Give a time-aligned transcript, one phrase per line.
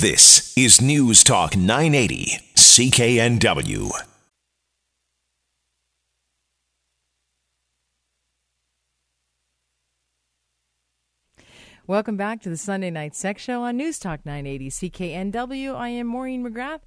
[0.00, 3.90] This is News Talk 980, CKNW.
[11.86, 15.74] Welcome back to the Sunday Night Sex Show on News Talk 980 CKNW.
[15.74, 16.80] I am Maureen McGrath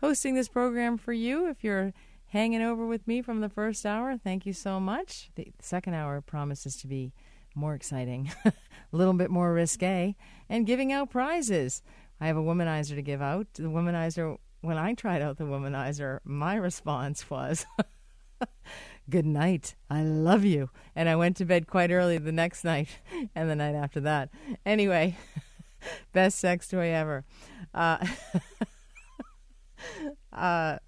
[0.00, 1.48] hosting this program for you.
[1.48, 1.92] If you're
[2.26, 5.32] hanging over with me from the first hour, thank you so much.
[5.34, 7.14] The second hour promises to be
[7.56, 8.52] more exciting, a
[8.92, 10.14] little bit more risque,
[10.48, 11.82] and giving out prizes.
[12.20, 13.46] I have a womanizer to give out.
[13.54, 17.66] The womanizer, when I tried out the womanizer, my response was,
[19.10, 19.74] Good night.
[19.88, 20.70] I love you.
[20.94, 22.88] And I went to bed quite early the next night
[23.34, 24.30] and the night after that.
[24.64, 25.16] Anyway,
[26.12, 27.24] best sex toy ever.
[27.74, 28.06] Uh,
[30.32, 30.78] uh,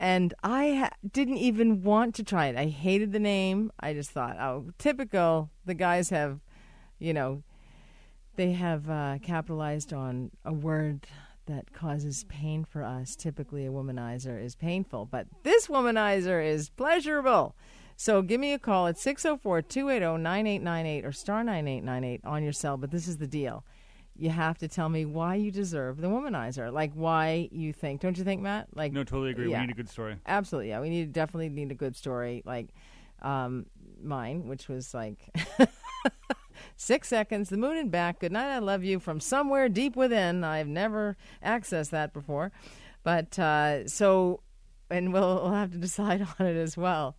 [0.00, 2.56] and I ha- didn't even want to try it.
[2.56, 3.70] I hated the name.
[3.78, 5.50] I just thought, oh, typical.
[5.64, 6.40] The guys have,
[6.98, 7.44] you know,
[8.38, 11.06] they have uh, capitalized on a word
[11.46, 13.16] that causes pain for us.
[13.16, 17.56] Typically, a womanizer is painful, but this womanizer is pleasurable.
[17.96, 22.76] So give me a call at 604 280 9898 or star 9898 on your cell.
[22.76, 23.64] But this is the deal.
[24.14, 26.72] You have to tell me why you deserve the womanizer.
[26.72, 28.00] Like why you think.
[28.00, 28.68] Don't you think, Matt?
[28.72, 29.50] Like No, totally agree.
[29.50, 29.60] Yeah.
[29.60, 30.16] We need a good story.
[30.26, 30.80] Absolutely, yeah.
[30.80, 32.68] We need definitely need a good story like
[33.20, 33.66] um,
[34.00, 35.28] mine, which was like
[36.78, 38.20] six seconds, the moon and back.
[38.20, 40.44] Good night, I love you from somewhere deep within.
[40.44, 42.52] I've never accessed that before,
[43.02, 44.40] but uh, so,
[44.88, 47.16] and we'll, we'll have to decide on it as well.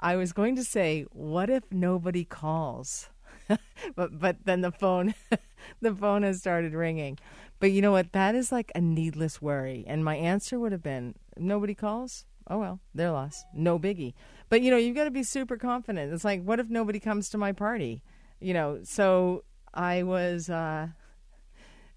[0.00, 3.08] I was going to say, what if nobody calls?
[3.94, 5.14] but but then the phone
[5.80, 7.18] the phone has started ringing.
[7.60, 8.12] But you know what?
[8.12, 9.84] That is like a needless worry.
[9.86, 12.26] And my answer would have been nobody calls.
[12.48, 13.46] Oh well, they're lost.
[13.54, 14.14] No biggie.
[14.48, 16.12] But you know, you've got to be super confident.
[16.12, 18.02] It's like, what if nobody comes to my party?
[18.46, 19.42] You know, so
[19.74, 20.86] I was uh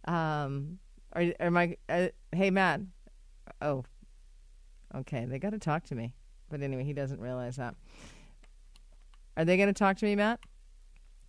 [0.06, 0.80] um
[1.14, 2.82] are, are my uh, hey Matt.
[3.62, 3.84] Oh.
[4.96, 6.16] Okay, they got to talk to me.
[6.50, 7.76] But anyway, he doesn't realize that.
[9.38, 10.40] Are they going to talk to me, Matt?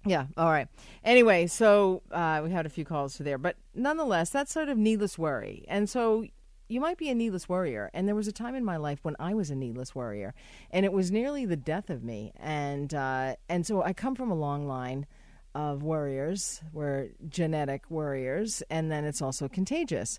[0.07, 0.25] Yeah.
[0.39, 0.69] All right.
[1.05, 4.79] Anyway, so uh, we had a few calls to there, but nonetheless, that's sort of
[4.79, 5.67] needless worry.
[5.69, 6.25] And so
[6.71, 7.91] you might be a needless worrier.
[7.93, 10.35] And there was a time in my life when I was a needless worrier,
[10.71, 12.33] and it was nearly the death of me.
[12.37, 15.07] And uh, and so I come from a long line
[15.55, 16.61] of worriers.
[16.73, 20.19] We're genetic worriers, and then it's also contagious.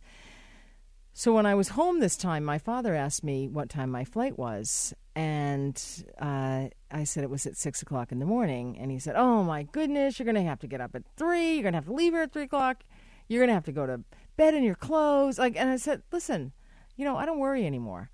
[1.14, 4.40] So when I was home this time, my father asked me what time my flight
[4.40, 5.82] was, and
[6.20, 8.78] uh, I said it was at six o'clock in the morning.
[8.80, 11.56] And he said, "Oh my goodness, you're going to have to get up at three.
[11.56, 12.84] You're going to have to leave here at three o'clock.
[13.28, 14.02] You're going to have to go to
[14.38, 16.54] bed in your clothes." Like, and I said, "Listen,
[16.96, 18.10] you know, I don't worry anymore."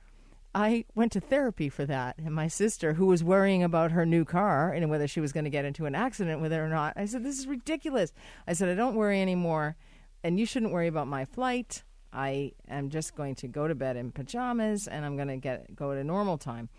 [0.55, 4.25] I went to therapy for that, and my sister, who was worrying about her new
[4.25, 6.93] car and whether she was going to get into an accident with it or not,
[6.95, 8.13] I said, "This is ridiculous."
[8.47, 9.75] I said, "I don't worry anymore,
[10.23, 13.97] and you shouldn't worry about my flight." I am just going to go to bed
[13.97, 16.69] in pajamas and I'm going to get go at a normal time.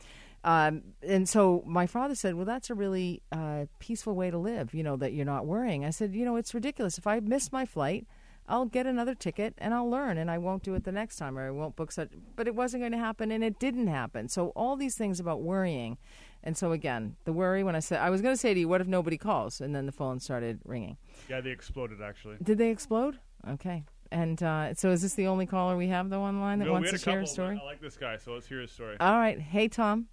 [0.45, 4.73] Um, and so my father said, "Well, that's a really uh, peaceful way to live.
[4.73, 6.99] You know that you're not worrying." I said, "You know, it's ridiculous.
[6.99, 8.07] If I miss my flight,
[8.49, 11.39] I'll get another ticket and I'll learn, and I won't do it the next time,
[11.39, 14.29] or I won't book such." But it wasn't going to happen, and it didn't happen.
[14.29, 15.99] So all these things about worrying,
[16.43, 17.63] and so again, the worry.
[17.63, 19.75] When I said I was going to say to you, "What if nobody calls?" and
[19.75, 20.97] then the phone started ringing.
[21.29, 22.37] Yeah, they exploded actually.
[22.43, 23.19] Did they explode?
[23.49, 23.85] Okay.
[24.11, 26.91] And uh, so, is this the only caller we have though online that no, wants
[26.91, 27.61] to had a share a couple, story?
[27.63, 28.97] I like this guy, so let's hear his story.
[29.01, 29.39] All right.
[29.39, 30.07] Hey, Tom.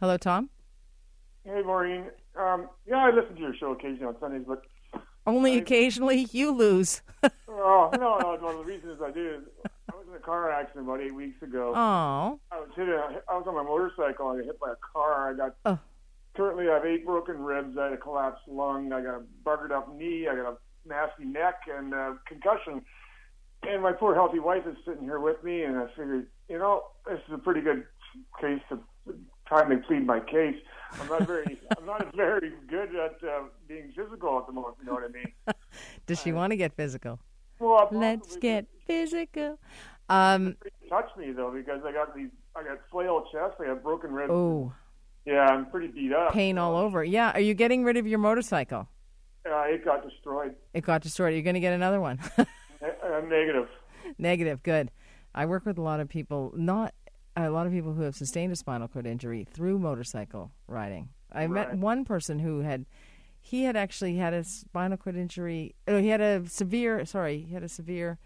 [0.00, 0.50] Hello, Tom.
[1.44, 2.06] Hey, Maureen.
[2.34, 4.62] Um, yeah, I listen to your show occasionally on Sundays, but
[5.26, 7.02] Only occasionally you lose.
[7.48, 8.36] oh no, no.
[8.40, 9.42] One of the reasons I did is
[9.92, 11.72] I was in a car accident about eight weeks ago.
[11.74, 12.40] Oh.
[12.50, 12.88] I was hit.
[12.88, 14.28] A, I was on my motorcycle.
[14.28, 15.30] I got hit by a car.
[15.30, 15.56] I got.
[15.64, 15.78] Oh.
[16.34, 17.76] Currently, I have eight broken ribs.
[17.78, 18.92] I had a collapsed lung.
[18.92, 20.26] I got a buggered up knee.
[20.28, 20.56] I got a
[20.88, 22.82] nasty neck and uh, concussion.
[23.64, 26.82] And my poor healthy wife is sitting here with me, and I figured, you know,
[27.06, 27.84] this is a pretty good
[28.40, 28.80] case to
[29.48, 30.56] timely plead my case.
[31.00, 34.76] I'm not very, I'm not very good at uh, being physical at the moment.
[34.80, 35.32] You know what I mean?
[36.06, 37.18] Does she want to get physical?
[37.58, 39.58] Well, Let's get physical.
[40.08, 40.56] Um.
[40.88, 43.54] touched me though because I got these, I got flail chest.
[43.60, 44.30] I got broken ribs.
[44.32, 44.72] Oh,
[45.24, 46.32] Yeah, I'm pretty beat up.
[46.32, 47.02] pain all over.
[47.04, 47.30] Yeah.
[47.32, 48.88] Are you getting rid of your motorcycle?
[49.48, 50.54] Uh, it got destroyed.
[50.74, 51.32] It got destroyed.
[51.34, 52.18] You're going to get another one.
[52.82, 53.68] Uh, negative.
[54.18, 54.60] Negative.
[54.64, 54.90] Good.
[55.36, 56.92] I work with a lot of people, not
[57.36, 61.08] a lot of people who have sustained a spinal cord injury through motorcycle riding.
[61.32, 62.84] I met one person who had,
[63.40, 65.74] he had actually had a spinal cord injury.
[65.88, 67.04] Oh, he had a severe.
[67.06, 68.18] Sorry, he had a severe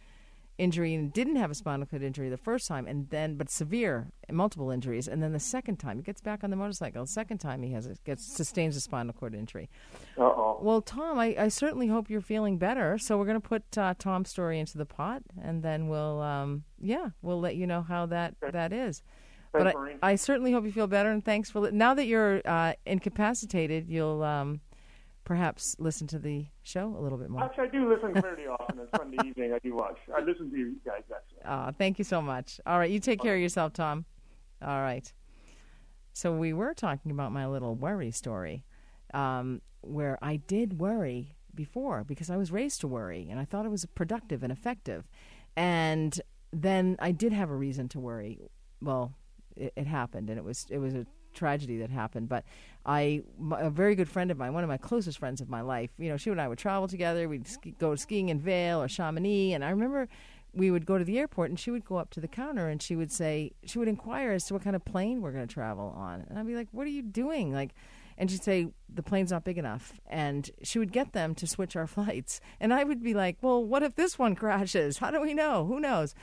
[0.58, 4.10] injury and didn't have a spinal cord injury the first time, and then but severe
[4.30, 7.04] multiple injuries, and then the second time he gets back on the motorcycle.
[7.04, 9.68] The second time he has a, gets sustains a spinal cord injury.
[10.18, 10.58] Oh.
[10.60, 12.98] Well, Tom, I, I certainly hope you're feeling better.
[12.98, 16.64] So we're going to put uh, Tom's story into the pot, and then we'll um,
[16.80, 19.02] yeah we'll let you know how that that is.
[19.52, 22.42] But I, I certainly hope you feel better, and thanks for li- now that you're
[22.44, 24.60] uh, incapacitated, you'll um,
[25.26, 27.42] perhaps listen to the show a little bit more.
[27.42, 28.78] Actually, I do listen pretty often.
[28.78, 29.52] It's Sunday evening.
[29.52, 29.98] I do watch.
[30.16, 31.02] I listen to you guys.
[31.14, 31.44] Actually.
[31.44, 32.60] Uh, thank you so much.
[32.64, 34.06] All right, you take care of yourself, Tom.
[34.62, 35.12] All right.
[36.14, 38.64] So we were talking about my little worry story,
[39.12, 43.66] um, where I did worry before because I was raised to worry, and I thought
[43.66, 45.08] it was productive and effective,
[45.56, 46.18] and
[46.52, 48.38] then I did have a reason to worry.
[48.80, 49.12] Well,
[49.56, 51.04] it, it happened, and it was it was a
[51.36, 52.28] tragedy that happened.
[52.28, 52.44] But
[52.84, 55.60] I, my- a very good friend of mine, one of my closest friends of my
[55.60, 57.28] life, you know, she and I would travel together.
[57.28, 60.08] We'd ski, go skiing in Vail or Chamonix, and I remember
[60.56, 62.80] we would go to the airport and she would go up to the counter and
[62.80, 65.52] she would say she would inquire as to what kind of plane we're going to
[65.52, 66.24] travel on.
[66.28, 67.52] And i'd be like what are you doing?
[67.52, 67.74] Like
[68.18, 70.00] and she'd say the plane's not big enough.
[70.06, 72.40] And she would get them to switch our flights.
[72.58, 74.98] And i would be like well what if this one crashes?
[74.98, 75.66] How do we know?
[75.66, 76.14] Who knows?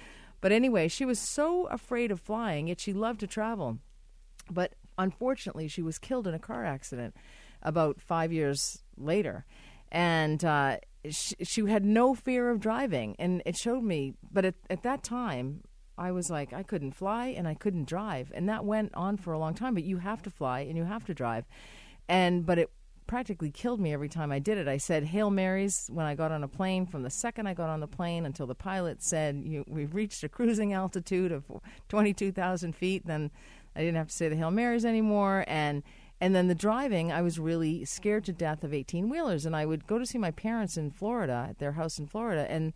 [0.41, 3.77] But anyway she was so afraid of flying yet she loved to travel.
[4.49, 7.15] But unfortunately, she was killed in a car accident
[7.61, 9.45] about five years later,
[9.91, 10.77] and uh,
[11.09, 14.13] she, she had no fear of driving, and it showed me.
[14.31, 15.61] But at, at that time,
[15.97, 19.33] I was like, I couldn't fly and I couldn't drive, and that went on for
[19.33, 19.73] a long time.
[19.73, 21.45] But you have to fly and you have to drive,
[22.07, 22.71] and but it
[23.05, 24.67] practically killed me every time I did it.
[24.67, 27.69] I said Hail Marys when I got on a plane from the second I got
[27.69, 31.43] on the plane until the pilot said we've reached a cruising altitude of
[31.89, 33.05] 22,000 feet.
[33.05, 33.31] Then
[33.75, 35.45] I didn't have to say the Hail Marys anymore.
[35.47, 35.83] And
[36.23, 39.45] and then the driving, I was really scared to death of 18 wheelers.
[39.45, 42.49] And I would go to see my parents in Florida, at their house in Florida.
[42.49, 42.71] And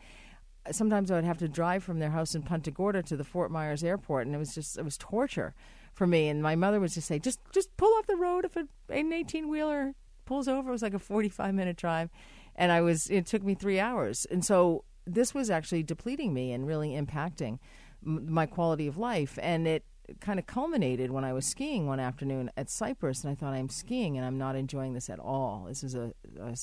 [0.70, 3.50] sometimes I would have to drive from their house in Punta Gorda to the Fort
[3.50, 4.26] Myers airport.
[4.26, 5.54] And it was just, it was torture
[5.94, 6.28] for me.
[6.28, 9.48] And my mother would just say, just, just pull off the road if an 18
[9.48, 9.94] wheeler
[10.26, 10.68] pulls over.
[10.68, 12.10] It was like a 45 minute drive.
[12.54, 14.26] And I was, it took me three hours.
[14.30, 17.60] And so this was actually depleting me and really impacting
[18.02, 19.40] my quality of life.
[19.42, 19.86] And it,
[20.20, 23.70] kind of culminated when I was skiing one afternoon at Cypress, and I thought I'm
[23.70, 25.66] skiing and I'm not enjoying this at all.
[25.68, 26.56] This is a, a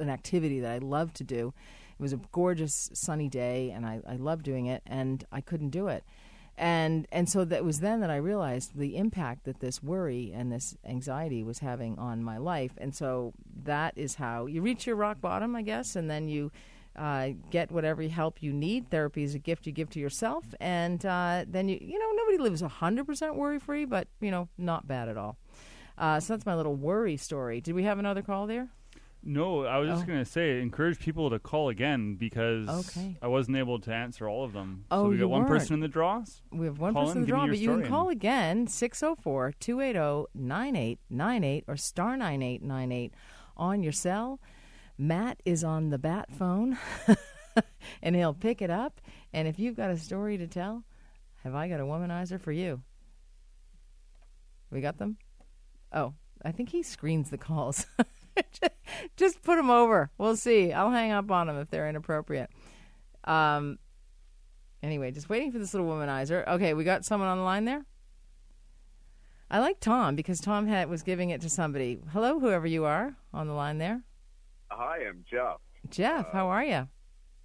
[0.00, 1.54] an activity that I love to do.
[1.98, 5.70] It was a gorgeous sunny day, and I, I love doing it, and I couldn't
[5.70, 6.04] do it.
[6.56, 10.52] And and so that was then that I realized the impact that this worry and
[10.52, 12.72] this anxiety was having on my life.
[12.78, 13.32] And so
[13.64, 16.52] that is how you reach your rock bottom, I guess, and then you
[16.96, 18.90] uh, get whatever help you need.
[18.90, 22.38] Therapy is a gift you give to yourself, and uh, then you you know nobody
[22.38, 25.36] lives hundred percent worry free, but you know not bad at all.
[25.96, 27.60] Uh, so that's my little worry story.
[27.60, 28.68] Did we have another call there?
[29.26, 30.06] No, I was just Oh.
[30.06, 33.16] going to say, encourage people to call again because Okay.
[33.22, 34.84] I wasn't able to answer all of them.
[34.90, 35.48] Oh, so we you got one weren't.
[35.48, 36.42] person in the draws.
[36.52, 39.52] We have one Call person in, in the draw, but you can call again 604
[39.58, 43.14] 280 9898 or star 9898
[43.56, 44.40] on your cell.
[44.96, 46.78] Matt is on the bat phone
[48.02, 49.00] and he'll pick it up.
[49.32, 50.84] And if you've got a story to tell,
[51.42, 52.82] have I got a womanizer for you?
[54.70, 55.18] We got them?
[55.92, 56.14] Oh,
[56.44, 57.86] I think he screens the calls.
[59.16, 60.10] Just put them over.
[60.18, 60.72] We'll see.
[60.72, 62.50] I'll hang up on them if they're inappropriate.
[63.24, 63.78] Um,
[64.84, 66.46] Anyway, just waiting for this little womanizer.
[66.46, 67.86] Okay, we got someone on the line there.
[69.50, 72.00] I like Tom because Tom had was giving it to somebody.
[72.12, 74.02] Hello, whoever you are on the line there.
[74.76, 75.60] Hi, I'm Jeff.
[75.88, 76.88] Jeff, how are you?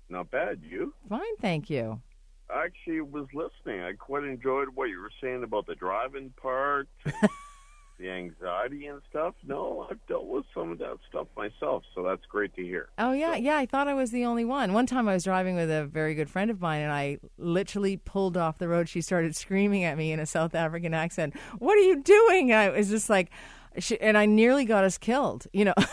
[0.10, 0.62] Not bad.
[0.68, 0.96] You?
[1.08, 2.02] Fine, thank you.
[2.50, 3.84] I actually was listening.
[3.84, 6.88] I quite enjoyed what you were saying about the driving part,
[8.00, 9.36] the anxiety and stuff.
[9.46, 12.90] No, I've dealt with some of that stuff myself, so that's great to hear.
[12.98, 13.58] Oh yeah, yeah.
[13.58, 14.74] I thought I was the only one.
[14.74, 17.98] One time I was driving with a very good friend of mine, and I literally
[17.98, 18.90] pulled off the road.
[18.90, 21.36] She started screaming at me in a South African accent.
[21.60, 22.52] What are you doing?
[22.52, 23.30] And I was just like,
[23.78, 25.46] she, and I nearly got us killed.
[25.54, 25.76] You know.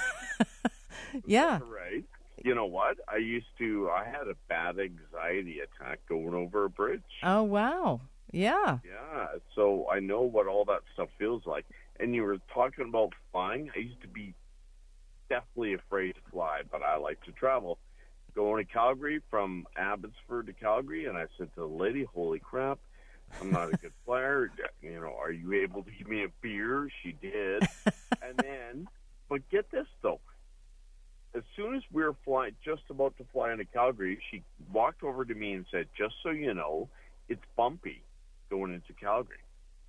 [1.26, 1.60] yeah.
[1.68, 2.04] Right.
[2.44, 2.98] You know what?
[3.08, 3.90] I used to.
[3.90, 7.02] I had a bad anxiety attack going over a bridge.
[7.22, 8.00] Oh wow.
[8.32, 8.78] Yeah.
[8.84, 11.64] Yeah, so I know what all that stuff feels like.
[11.98, 13.70] And you were talking about flying.
[13.74, 14.34] I used to be
[15.28, 17.78] definitely afraid to fly, but I like to travel.
[18.34, 22.78] Going to Calgary from Abbotsford to Calgary, and I said to the lady, "Holy crap,
[23.40, 24.50] I'm not a good flyer.
[24.82, 27.62] You know, are you able to give me a beer?" She did,
[28.22, 28.88] and then,
[29.30, 30.20] but get this though.
[31.36, 35.24] As soon as we were flying, just about to fly into Calgary, she walked over
[35.24, 36.88] to me and said, "Just so you know,
[37.28, 38.02] it's bumpy
[38.48, 39.36] going into Calgary."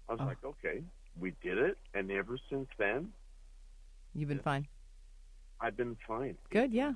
[0.10, 0.26] I was Oh.
[0.26, 0.84] like, "Okay."
[1.20, 3.14] We did it, and ever since then,
[4.14, 4.68] You've been fine.
[5.60, 6.38] I've been fine.
[6.50, 6.94] Good, yeah.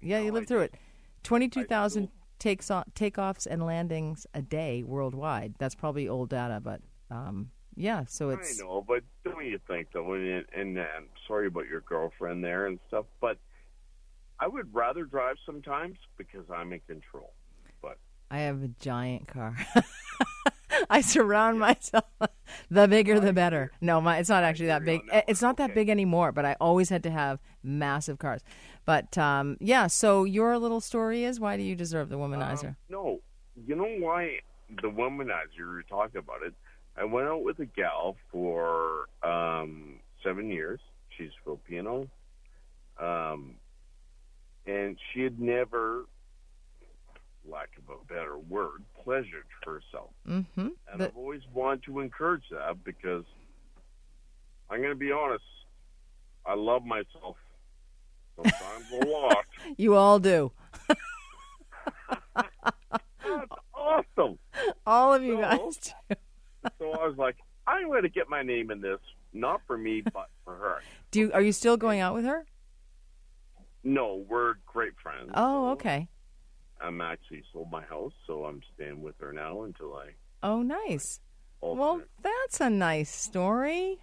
[0.00, 0.74] Yeah, you lived I through it.
[1.22, 5.54] Twenty-two thousand takes off, takeoffs and landings a day worldwide.
[5.58, 8.04] That's probably old data, but um, yeah.
[8.06, 10.12] So it's I know, but don't you think though?
[10.12, 13.38] And, and, and sorry about your girlfriend there and stuff, but
[14.40, 17.32] I would rather drive sometimes because I'm in control.
[17.82, 17.98] But
[18.30, 19.56] I have a giant car.
[20.90, 22.04] I surround myself.
[22.70, 23.72] the bigger, the better.
[23.80, 25.00] No, my it's not actually that big.
[25.26, 26.32] It's not that big anymore.
[26.32, 28.42] But I always had to have massive cars.
[28.84, 29.86] But um, yeah.
[29.88, 32.68] So your little story is why do you deserve the womanizer?
[32.68, 33.20] Um, no,
[33.66, 34.38] you know why
[34.70, 36.54] the womanizer you were talking about it.
[36.96, 40.80] I went out with a gal for um, seven years.
[41.16, 42.08] She's Filipino,
[43.00, 43.56] um,
[44.68, 46.04] and she had never,
[47.48, 50.10] lack of a better word, pleasured herself.
[50.28, 50.68] mm-hmm.
[50.92, 53.24] And The- I've always wanted to encourage that because
[54.70, 55.44] I'm going to be honest.
[56.46, 57.36] I love myself
[58.36, 59.44] sometimes a lot.
[59.76, 60.52] you all do.
[62.36, 64.38] That's awesome.
[64.86, 66.16] All of you So- guys do.
[66.78, 68.98] So I was like, I'm going to get my name in this,
[69.32, 70.82] not for me, but for her.
[71.10, 72.46] Do you, are you still going out with her?
[73.88, 75.30] No, we're great friends.
[75.34, 76.08] Oh, So okay.
[76.80, 80.10] I'm actually sold my house, so I'm staying with her now until I.
[80.42, 81.20] Oh, nice.
[81.62, 83.98] Well, that's a nice story.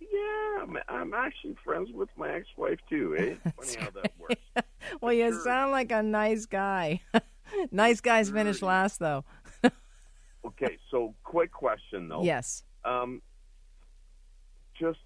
[0.00, 3.16] yeah, I'm, I'm actually friends with my ex-wife too.
[3.18, 3.50] Eh?
[3.60, 4.36] Funny how that works.
[5.00, 5.40] Well, you Sure.
[5.44, 7.00] sound like a nice guy.
[7.70, 9.24] nice guys finish last, though.
[10.44, 12.22] Okay, so quick question though.
[12.24, 12.64] Yes.
[12.84, 13.22] Um,
[14.78, 14.98] just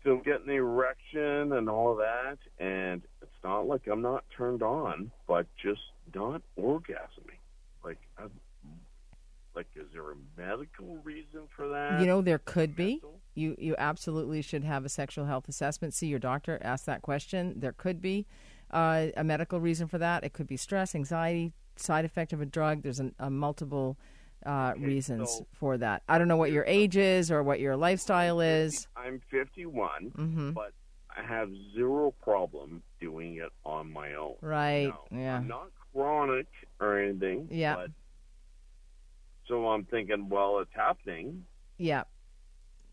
[0.00, 4.62] still getting the erection and all of that, and it's not like I'm not turned
[4.62, 5.80] on, but just
[6.14, 7.38] not orgasming.
[7.84, 8.24] Like, i
[9.54, 12.00] like, is there a medical reason for that?
[12.00, 13.02] You know, there could be.
[13.34, 15.92] You you absolutely should have a sexual health assessment.
[15.92, 16.58] See your doctor.
[16.62, 17.54] Ask that question.
[17.56, 18.26] There could be
[18.70, 20.24] uh, a medical reason for that.
[20.24, 22.82] It could be stress, anxiety, side effect of a drug.
[22.82, 23.98] There's an, a multiple
[24.46, 26.02] uh, Okay, reasons so- for that.
[26.08, 28.86] I don't know what your age is or what your lifestyle is.
[29.10, 30.72] I'm 51, hmm but
[31.16, 34.36] I have zero problem doing it on my own.
[34.40, 34.86] Right.
[35.10, 35.36] Now, Yeah.
[35.38, 36.46] I'm not chronic
[36.78, 37.48] or anything.
[37.50, 37.74] Yeah.
[37.74, 37.90] But,
[39.48, 41.44] so I'm thinking, well, it's happening.
[41.78, 42.04] Yeah.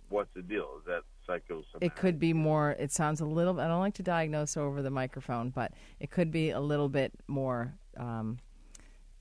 [0.10, 0.68] What's the deal?
[0.80, 1.82] Is that psychosomatic?
[1.82, 2.72] It could be more.
[2.72, 3.60] It sounds a little.
[3.60, 7.14] I don't like to diagnose over the microphone, but it could be a little bit
[7.28, 8.40] more um,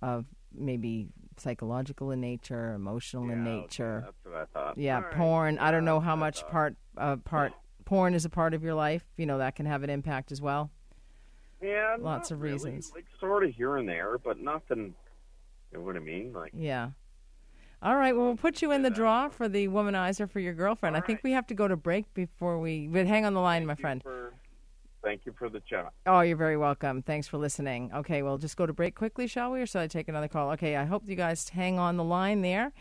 [0.00, 0.24] of
[0.54, 1.08] maybe
[1.40, 4.02] psychological in nature, emotional in Yeah, okay, nature.
[4.04, 4.78] That's what I thought.
[4.78, 5.12] Yeah, All right.
[5.12, 5.58] porn.
[5.58, 6.50] I don't know how much thought.
[6.50, 7.52] part uh, part
[7.84, 9.04] porn is a part of your life.
[9.16, 10.70] You know that can have an impact as well.
[11.62, 12.54] Yeah, lots of really.
[12.54, 12.92] reasons.
[12.94, 14.94] Like sort of here and there, but nothing.
[15.72, 16.32] You know what I mean?
[16.32, 16.90] Like, Yeah.
[17.82, 18.16] All right.
[18.16, 20.96] Well, we'll put you in the draw for the womanizer for your girlfriend.
[20.96, 21.24] I think right.
[21.24, 22.86] we have to go to break before we.
[22.86, 24.25] But hang on the line, my thank you friend.
[25.06, 25.92] Thank you for the chat.
[26.04, 27.00] Oh, you're very welcome.
[27.00, 27.92] Thanks for listening.
[27.94, 29.60] Okay, well, just go to break quickly, shall we?
[29.60, 30.50] Or shall I take another call?
[30.50, 32.72] Okay, I hope you guys hang on the line there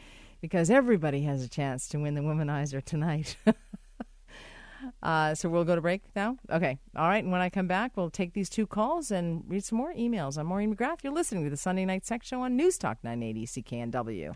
[0.42, 3.38] because everybody has a chance to win the womanizer tonight.
[5.04, 6.38] uh, so we'll go to break now?
[6.50, 6.80] Okay.
[6.96, 7.24] All right.
[7.24, 10.36] And when I come back, we'll take these two calls and read some more emails.
[10.40, 11.04] I'm Maureen McGrath.
[11.04, 14.36] You're listening to the Sunday Night Sex Show on News Talk 980 CKNW.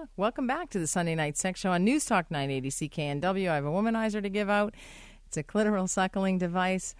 [0.00, 3.48] Uh, Welcome back to the Sunday Night Sex Show on News Talk 980 CKNW.
[3.48, 4.74] I have a womanizer to give out.
[5.26, 6.94] It's a clitoral suckling device.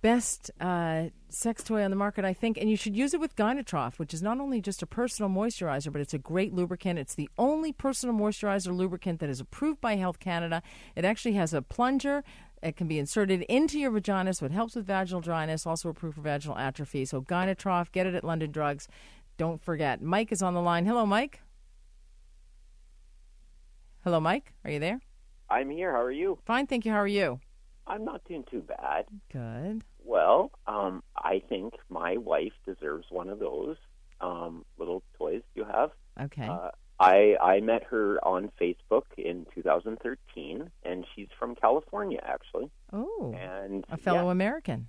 [0.00, 3.36] Best uh, sex toy on the market, I think, and you should use it with
[3.36, 6.98] Gynatrof, which is not only just a personal moisturizer, but it's a great lubricant.
[6.98, 10.62] It's the only personal moisturizer lubricant that is approved by Health Canada.
[10.96, 12.24] It actually has a plunger.
[12.62, 16.14] It can be inserted into your vagina, so it helps with vaginal dryness, also approved
[16.14, 17.04] for vaginal atrophy.
[17.04, 18.88] So Gynatrof, get it at London Drugs.
[19.36, 20.00] Don't forget.
[20.00, 20.86] Mike is on the line.
[20.86, 21.40] Hello, Mike.
[24.04, 24.52] Hello, Mike.
[24.64, 25.00] Are you there?
[25.50, 25.92] I'm here.
[25.92, 26.38] How are you?
[26.46, 26.92] Fine, thank you.
[26.92, 27.40] How are you?
[27.86, 29.06] I'm not doing too bad.
[29.32, 29.82] Good.
[30.04, 33.76] Well, um, I think my wife deserves one of those
[34.20, 35.90] um, little toys you have.
[36.20, 36.46] Okay.
[36.46, 36.70] Uh,
[37.00, 42.70] I I met her on Facebook in 2013, and she's from California, actually.
[42.92, 44.88] oh, And a fellow yeah, American.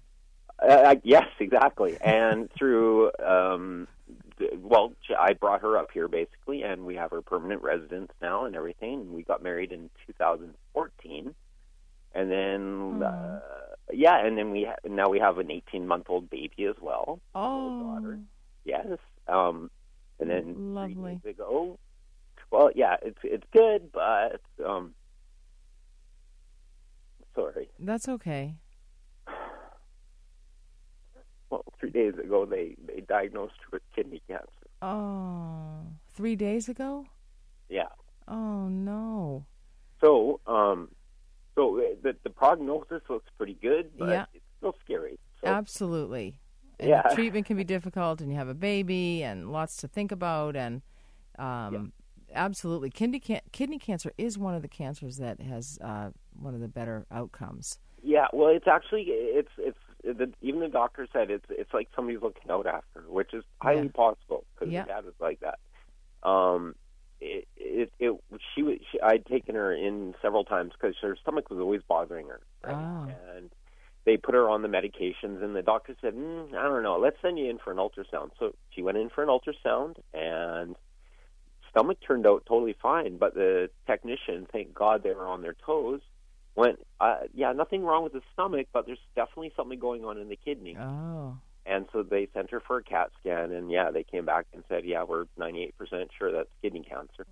[0.61, 1.97] uh, yes, exactly.
[2.01, 3.87] and through um,
[4.57, 8.55] well, I brought her up here basically, and we have her permanent residence now and
[8.55, 9.13] everything.
[9.13, 11.35] We got married in 2014,
[12.13, 13.39] and then uh,
[13.93, 17.19] yeah, and then we ha- now we have an 18 month old baby as well.
[17.33, 18.19] Oh, daughter.
[18.63, 19.69] Yes, um,
[20.19, 21.21] and then three Lovely.
[21.23, 21.79] days ago.
[22.51, 24.93] Well, yeah, it's it's good, but um,
[27.35, 27.69] sorry.
[27.79, 28.55] that's okay.
[31.49, 34.47] Well, three days ago they they diagnosed her with kidney cancer.
[34.81, 35.81] Oh,
[36.13, 37.05] three days ago?
[37.69, 37.87] Yeah.
[38.27, 39.45] Oh no.
[40.01, 40.89] So, um,
[41.55, 44.25] so uh, the the prognosis looks pretty good, but Yeah.
[44.33, 45.19] it's still scary.
[45.41, 46.39] So, Absolutely.
[46.79, 47.03] And Yeah.
[47.13, 50.81] treatment can be difficult, and you have a baby, and lots to think about, and
[51.39, 51.93] um,
[52.33, 56.59] absolutely, kidney can- kidney cancer is one of the cancers that has uh, one of
[56.61, 57.79] the better outcomes.
[58.03, 59.77] yeah, well, it's actually it's it's
[60.13, 63.43] the, even the doctor said it's it's like somebody's looking out after, her, which is
[63.61, 63.91] highly Yeah.
[63.93, 64.85] possible because Yeah.
[64.85, 65.59] dad was like that.
[66.27, 66.75] Um,
[67.19, 68.19] it it, it
[68.53, 72.27] she, was- she I'd taken her in several times because her stomach was always bothering
[72.27, 72.73] her, right?
[72.75, 73.07] Oh.
[73.35, 73.49] and
[74.05, 77.17] they put her on the medications, and the doctor said, mm, I don't know, let's
[77.23, 78.29] send you in for an ultrasound.
[78.39, 80.75] So she went in for an ultrasound, and
[81.71, 83.17] stomach turned out totally fine.
[83.17, 86.01] But the technician, thank God they were on their toes,
[86.55, 90.29] went, uh, yeah, nothing wrong with the stomach, but there's definitely something going on in
[90.29, 90.77] the kidney.
[90.79, 94.45] Oh, And so they sent her for a CAT scan, and yeah, they came back
[94.53, 95.71] and said, yeah, we're 98%
[96.17, 97.25] sure that's kidney cancer.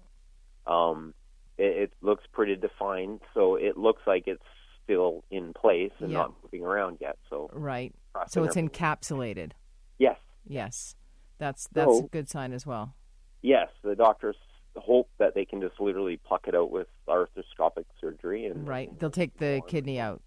[0.67, 1.13] Um,
[1.57, 4.43] it, it looks pretty defined, so it looks like it's
[4.83, 6.19] still in place and Yeah.
[6.19, 7.17] not moving around yet.
[7.29, 7.93] So, right.
[8.27, 9.51] So it's encapsulated.
[9.97, 10.95] yes, Yes,
[11.37, 12.95] that's that's So- a good sign as well.
[13.41, 13.69] yes.
[13.83, 14.35] The doctors
[14.75, 18.97] hope that they can just literally pluck it out with arthroscopic surgery, and Right.
[18.99, 20.21] They'll take the kidney out.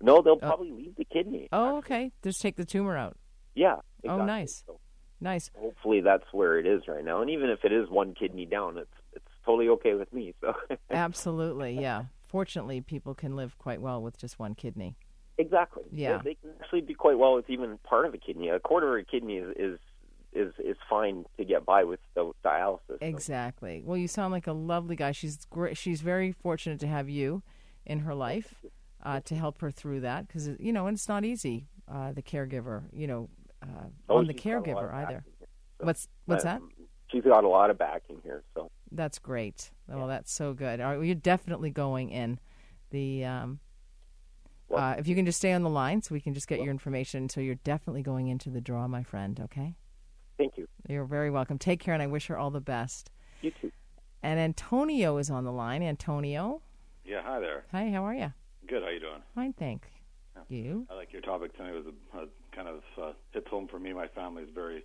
[0.00, 0.36] no, they'll oh.
[0.36, 1.48] probably leave the kidney.
[1.52, 2.12] Oh, okay.
[2.22, 3.16] Just take the tumor out.
[3.54, 3.76] Yeah.
[4.06, 4.62] Oh, nice.
[4.66, 4.78] So
[5.20, 5.50] Nice.
[5.58, 8.78] hopefully that's where it is right now, and even if it is one kidney down,
[8.78, 10.34] it's it's totally okay with me.
[10.40, 10.54] So.
[10.90, 11.80] Absolutely.
[11.80, 12.04] Yeah.
[12.28, 14.96] Fortunately, people can live quite well with just one kidney.
[15.38, 15.84] Exactly.
[15.92, 16.18] Yeah.
[16.18, 18.48] They, they can actually do quite well with even part of a kidney.
[18.48, 19.78] A quarter of a kidney is is
[20.32, 22.98] is, is fine to get by with the dialysis.
[23.00, 23.82] Exactly.
[23.84, 25.12] Well, you sound like a lovely guy.
[25.12, 25.76] She's great.
[25.76, 27.42] She's very fortunate to have you
[27.86, 28.54] in her life
[29.02, 31.66] uh, to help her through that because you know, and it's not easy.
[31.90, 33.28] Uh, the caregiver, you know,
[33.62, 35.10] uh, Oh, on the she's got a lot caregiver either.
[35.10, 35.24] here.
[35.80, 36.60] So, What's what's that?
[37.10, 38.42] She's got a lot of backing here.
[38.54, 39.70] So That's great.
[39.88, 40.80] Well, that's so good.
[40.80, 42.38] All right, well, you're definitely going in.
[42.90, 43.60] The um,
[44.68, 46.60] Well- uh, if you can just stay on the line, so we can just get
[46.60, 47.30] your information.
[47.30, 49.40] So you're definitely going into the draw, my friend.
[49.40, 49.74] Okay.
[50.38, 50.66] Thank you.
[50.88, 51.58] You're very welcome.
[51.58, 53.10] Take care, and I wish her all the best.
[53.42, 53.70] You too.
[54.22, 55.82] And Antonio is on the line.
[55.82, 56.62] Antonio,
[57.04, 57.64] Yeah, hi there.
[57.70, 57.90] hi.
[57.90, 58.32] How are you?
[58.66, 58.82] Good.
[58.82, 59.22] How you doing?
[59.34, 59.86] Fine, thank
[60.48, 60.86] you.
[60.90, 61.70] I like your topic tonight.
[61.74, 63.92] It was a, a kind of uh, hits home for me.
[63.92, 64.82] My family is very, a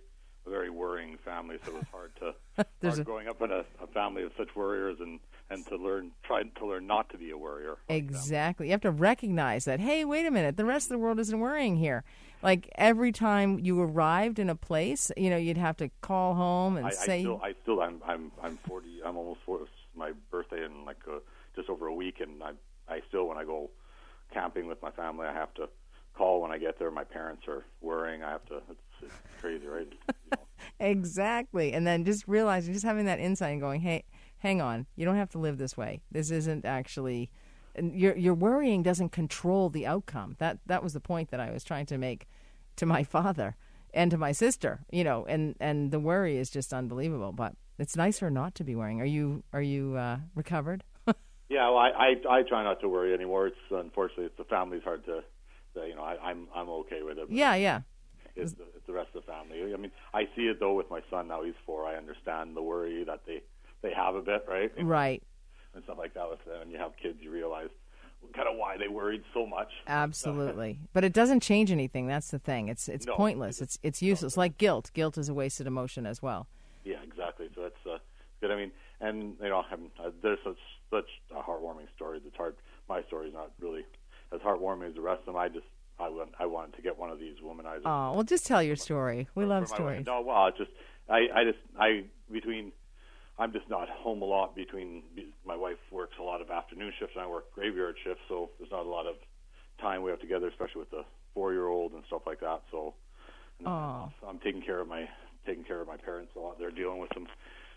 [0.50, 2.34] very worrying family, so it was hard to
[2.82, 6.10] hard a- growing up in a, a family of such worriers and and to learn
[6.22, 7.76] try to learn not to be a worrier.
[7.88, 8.66] Exactly.
[8.66, 9.80] You have to recognize that.
[9.80, 10.56] Hey, wait a minute.
[10.56, 12.04] The rest of the world isn't worrying here.
[12.42, 16.76] Like every time you arrived in a place, you know, you'd have to call home
[16.76, 19.00] and I, I say, still, I still, I'm, I'm, I'm 40.
[19.04, 19.64] I'm almost 40.
[19.64, 21.20] It's my birthday in like uh
[21.56, 22.50] just over a week, and I,
[22.88, 23.70] I still, when I go
[24.32, 25.68] camping with my family, I have to
[26.16, 26.90] call when I get there.
[26.90, 28.22] My parents are worrying.
[28.22, 28.56] I have to.
[28.70, 29.88] It's, it's crazy, right?
[29.90, 30.38] You know,
[30.80, 31.72] Exactly.
[31.72, 34.04] And then just realizing, just having that insight and going, hey,
[34.38, 36.00] hang on, you don't have to live this way.
[36.10, 37.30] This isn't actually.
[37.76, 40.36] And your your worrying doesn't control the outcome.
[40.38, 42.28] That that was the point that I was trying to make
[42.76, 43.56] to my father
[43.92, 44.84] and to my sister.
[44.92, 47.32] You know, and and the worry is just unbelievable.
[47.32, 49.00] But it's nicer not to be worrying.
[49.00, 50.84] Are you are you uh, recovered?
[51.50, 53.48] Yeah, well, I, I I try not to worry anymore.
[53.48, 55.22] It's unfortunately it's the family's hard to,
[55.74, 56.02] to you know.
[56.02, 57.26] I, I'm I'm okay with it.
[57.30, 57.80] yeah, yeah.
[58.36, 59.72] It's the, it's the rest of the family.
[59.72, 61.44] I mean, I see it though with my son now.
[61.44, 61.86] He's four.
[61.86, 63.42] I understand the worry that they
[63.82, 64.72] they have a bit, right?
[64.82, 65.22] Right.
[65.74, 66.28] And stuff like that.
[66.28, 66.62] With them.
[66.62, 67.68] And you have kids, you realize
[68.34, 69.68] kind of why they worried so much.
[69.86, 70.78] Absolutely.
[70.92, 72.06] But it doesn't change anything.
[72.06, 72.68] That's the thing.
[72.68, 73.60] It's it's No, pointless.
[73.60, 74.36] It's it's useless.
[74.36, 74.90] Like guilt.
[74.94, 76.48] Guilt is a wasted emotion as well.
[76.84, 77.48] Yeah, exactly.
[77.54, 77.98] So that's uh,
[78.40, 78.50] good.
[78.50, 80.58] I mean, and you know, I'm, uh, there's such
[80.90, 82.20] such a heartwarming story.
[82.24, 82.56] It's hard.
[82.88, 83.84] My story's not really
[84.34, 85.36] as heartwarming as the rest of them.
[85.36, 85.66] I just
[85.98, 87.82] I want I wanted to get one of these womanizers.
[87.84, 89.28] Oh, well, just tell your story.
[89.34, 90.06] We for- love for stories.
[90.06, 90.70] No, well, it's just
[91.08, 92.72] I, I just I between
[93.38, 94.54] I'm just not home a lot.
[94.56, 95.02] Between
[95.46, 98.70] my wife works a lot of afternoon shifts, and I work graveyard shifts, so there's
[98.70, 99.16] not a lot of
[99.80, 102.62] time we have together, especially with the four year old and stuff like that.
[102.70, 102.94] So
[103.66, 104.10] Oh.
[104.28, 105.08] I'm taking care of my
[105.46, 106.58] taking care of my parents a lot.
[106.58, 107.26] They're dealing with some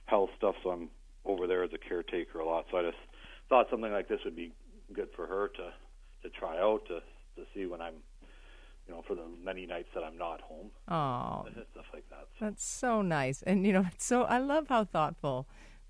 [0.06, 0.90] health stuff, so I'm
[1.26, 2.66] over there as a caretaker a lot.
[2.72, 2.98] So I just
[3.50, 4.54] thought something like this would be
[4.94, 5.74] good for her to
[6.24, 7.00] to try out to
[7.36, 7.96] to see when I'm
[8.88, 12.28] you know for the many nights that I'm not home Oh, stuff like that.
[12.40, 12.46] So.
[12.46, 13.42] that's so nice.
[13.44, 15.48] And you know, it's so I love how thoughtful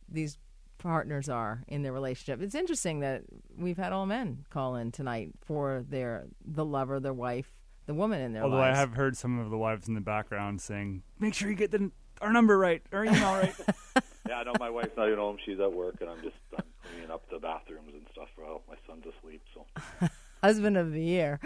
[0.09, 0.37] these
[0.77, 2.41] partners are in their relationship.
[2.41, 3.23] It's interesting that
[3.57, 7.51] we've had all men call in tonight for their the lover, their wife,
[7.87, 8.77] the woman in their Although lives.
[8.77, 11.71] I have heard some of the wives in the background saying, "Make sure you get
[11.71, 13.55] the our number right, our email right."
[14.27, 15.37] Yeah, I know my wife's not even home.
[15.45, 16.65] She's at work, and I'm just I'm
[17.11, 19.41] up the bathrooms and stuff while my son's asleep.
[19.53, 19.65] So
[20.43, 21.39] husband of the year.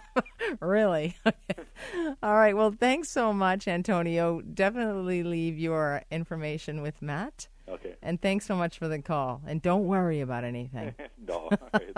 [0.60, 1.16] really?
[2.22, 2.56] All right.
[2.56, 4.40] Well, thanks so much, Antonio.
[4.40, 7.48] Definitely leave your information with Matt.
[7.68, 9.42] okay, And thanks so much for the call.
[9.46, 10.94] And don't worry about anything.
[11.26, 11.96] no, All right,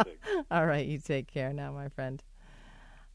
[0.51, 0.87] All right.
[0.87, 2.23] you take care now, my friend.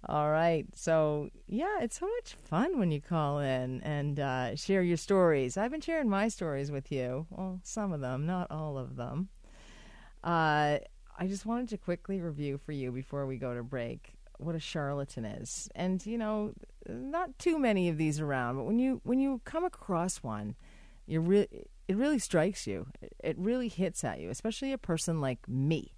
[0.08, 0.68] All right.
[0.76, 5.58] So, yeah, it's so much fun when you call in and uh, share your stories.
[5.58, 7.26] I've been sharing my stories with you.
[7.32, 9.30] Well, some of them, not all of them.
[10.26, 10.80] Uh,
[11.18, 14.60] I just wanted to quickly review for you before we go to break what a
[14.60, 15.70] charlatan is.
[15.76, 16.54] And, you know,
[16.90, 20.56] not too many of these around, but when you when you come across one,
[21.06, 21.48] you re-
[21.88, 22.88] it really strikes you.
[23.24, 25.94] It really hits at you, especially a person like me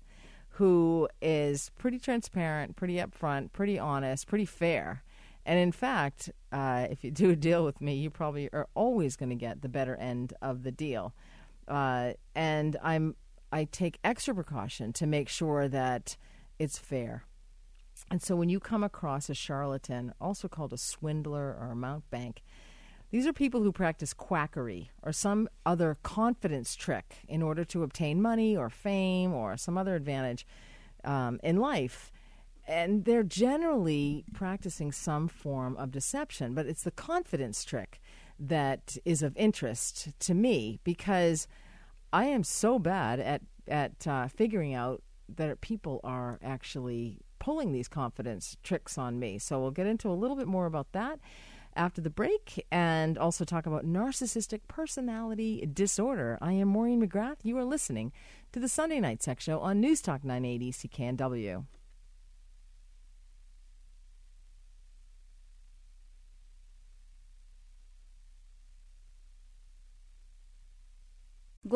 [0.49, 5.03] who is pretty transparent, pretty upfront, pretty honest, pretty fair.
[5.45, 9.15] And in fact, uh, if you do a deal with me, you probably are always
[9.15, 11.13] going to get the better end of the deal.
[11.67, 13.15] Uh, and I'm
[13.51, 16.17] I take extra precaution to make sure that
[16.59, 17.23] it's fair.
[18.11, 22.37] And so when you come across a charlatan, also called a swindler or a mountebank,
[23.09, 28.21] these are people who practice quackery or some other confidence trick in order to obtain
[28.21, 30.45] money or fame or some other advantage
[31.03, 32.11] um, in life.
[32.67, 38.01] And they're generally practicing some form of deception, but it's the confidence trick
[38.39, 41.47] that is of interest to me because
[42.17, 45.03] I am so bad at at uh, figuring out
[45.35, 49.37] that people are actually pulling these confidence tricks on me.
[49.37, 51.19] So we'll get into a little bit more about that
[51.75, 56.39] after the break and also talk about narcissistic personality disorder.
[56.41, 57.37] I am Maureen McGrath.
[57.43, 58.11] You are listening
[58.51, 61.65] to the Sunday Night Sex Show on News Talk 980 CKNW.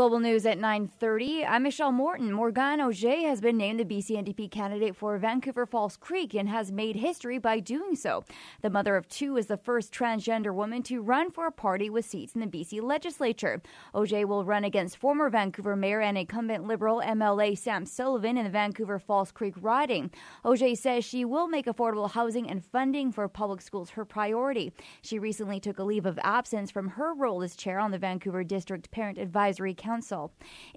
[0.02, 1.46] Global News at 9:30.
[1.46, 2.32] I'm Michelle Morton.
[2.32, 6.96] Morgane Oger has been named the BC NDP candidate for Vancouver-False Creek and has made
[6.96, 8.24] history by doing so.
[8.64, 12.04] The mother of two is the first transgender woman to run for a party with
[12.04, 13.62] seats in the BC legislature.
[13.94, 18.50] Oger will run against former Vancouver mayor and incumbent Liberal MLA Sam Sullivan in the
[18.50, 20.10] Vancouver-False Creek riding.
[20.44, 24.74] Oger says she will make affordable housing and funding for public schools her priority.
[25.04, 28.44] She recently took a leave of absence from her role as chair on the Vancouver
[28.44, 29.91] District Parent Advisory Council.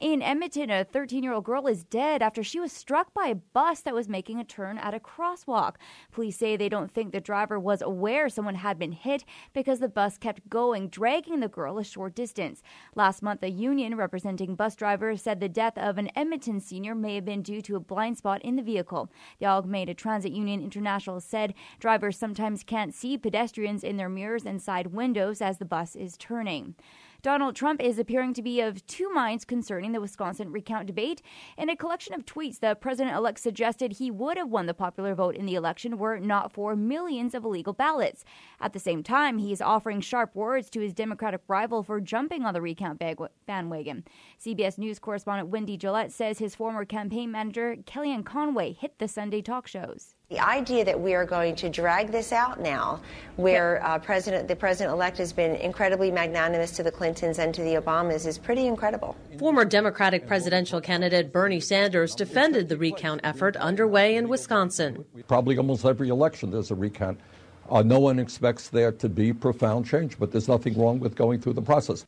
[0.01, 3.35] In Edmonton, a 13 year old girl is dead after she was struck by a
[3.35, 5.77] bus that was making a turn at a crosswalk.
[6.11, 9.89] Police say they don't think the driver was aware someone had been hit because the
[9.89, 12.63] bus kept going, dragging the girl a short distance.
[12.95, 17.15] Last month, a union representing bus drivers said the death of an Edmonton senior may
[17.15, 19.11] have been due to a blind spot in the vehicle.
[19.39, 24.61] The Amalgamated Transit Union International said drivers sometimes can't see pedestrians in their mirrors and
[24.61, 26.75] side windows as the bus is turning.
[27.25, 31.23] Donald Trump is appearing to be of two minds concerning the Wisconsin recount debate.
[31.57, 35.15] In a collection of tweets, the president elect suggested he would have won the popular
[35.15, 38.27] vote in the election were it not for millions of illegal ballots.
[38.61, 42.45] At the same time, he is offering sharp words to his Democratic rival for jumping
[42.45, 43.01] on the recount
[43.47, 44.05] bandwagon.
[44.39, 49.41] CBS News correspondent Wendy Gillette says his former campaign manager, Kellyanne Conway, hit the Sunday
[49.41, 50.15] talk shows.
[50.31, 52.99] The idea that we are going to drag this out now,
[53.37, 57.75] where uh, President, the president-elect has been incredibly magnanimous to the Clintons and to the
[57.75, 59.15] Obamas, is pretty incredible.
[59.39, 65.05] Former Democratic presidential candidate Bernie Sanders defended the recount effort underway in Wisconsin.
[65.29, 67.21] Probably almost every election there's a recount.
[67.69, 71.39] Uh, no one expects there to be profound change, but there's nothing wrong with going
[71.39, 72.07] through the process.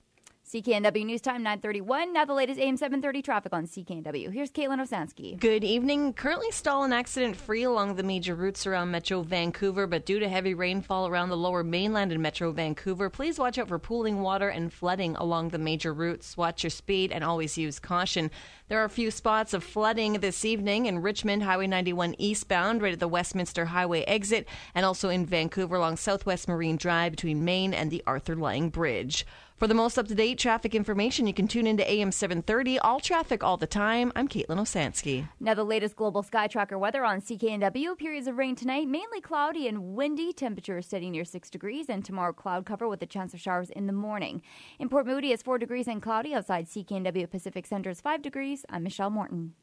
[0.49, 2.13] CKNW News Time 931.
[2.13, 4.33] Now the latest AM 730 traffic on CKNW.
[4.33, 5.37] Here's Caitlin Osansky.
[5.41, 6.13] Good evening.
[6.13, 10.29] Currently stall and accident free along the major routes around Metro Vancouver, but due to
[10.29, 14.49] heavy rainfall around the lower mainland in Metro Vancouver, please watch out for pooling water
[14.49, 16.37] and flooding along the major routes.
[16.37, 18.31] Watch your speed and always use caution.
[18.69, 22.93] There are a few spots of flooding this evening in Richmond, Highway 91 eastbound, right
[22.93, 27.75] at the Westminster Highway exit, and also in Vancouver along Southwest Marine Drive between Main
[27.75, 29.27] and the Arthur Laing Bridge.
[29.57, 33.01] For the most up to date traffic information, you can tune into AM 730, all
[33.01, 34.13] traffic all the time.
[34.15, 35.31] I'm Caitlin Osansky.
[35.41, 37.97] Now, the latest global sky tracker weather on CKNW.
[37.97, 40.35] Periods of rain tonight, mainly cloudy and windy.
[40.35, 43.87] Temperature steady near 6 degrees, and tomorrow cloud cover with a chance of showers in
[43.87, 44.43] the morning.
[44.79, 46.35] In Port Moody, it's 4 degrees and cloudy.
[46.35, 48.67] Outside CKNW Pacific Center is 5 degrees.
[48.69, 49.55] I'm Michelle Morton.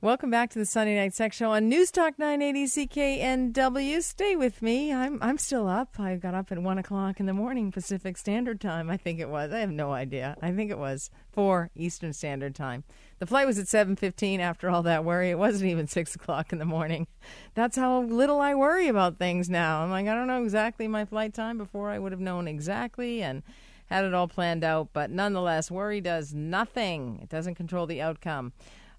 [0.00, 4.00] Welcome back to the Sunday Night Sex Show on News Talk 980 CKNW.
[4.00, 4.92] Stay with me.
[4.94, 5.98] I'm I'm still up.
[5.98, 8.90] I got up at one o'clock in the morning Pacific Standard Time.
[8.90, 9.52] I think it was.
[9.52, 10.36] I have no idea.
[10.40, 12.84] I think it was four Eastern Standard Time.
[13.18, 14.38] The flight was at seven fifteen.
[14.38, 17.08] After all that worry, it wasn't even six o'clock in the morning.
[17.54, 19.82] That's how little I worry about things now.
[19.82, 21.58] I'm like I don't know exactly my flight time.
[21.58, 23.42] Before I would have known exactly and
[23.86, 24.90] had it all planned out.
[24.92, 27.18] But nonetheless, worry does nothing.
[27.20, 28.52] It doesn't control the outcome.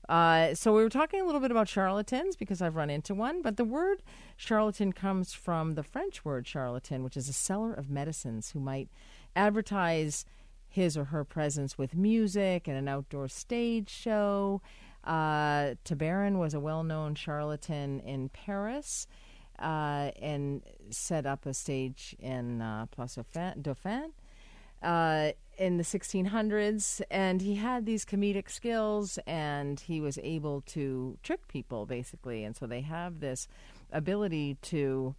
[0.10, 3.44] Uh, so we were talking a little bit about charlatans because I've run into one,
[3.44, 4.02] but the word
[4.36, 8.90] charlatan comes from the French word charlatan, which is a seller of medicines who might
[9.36, 10.26] advertise
[10.68, 14.64] his or her presence with music and an outdoor stage show.
[15.04, 19.06] Uh, Tabarin was a well-known charlatan in Paris
[19.60, 23.18] uh, and set up a stage in uh, Place
[23.62, 24.14] Dauphine.
[24.82, 31.18] uh, in the 1600s, and he had these comedic skills, and he was able to
[31.22, 33.48] trick people basically, and so they have this
[33.92, 35.14] ability to.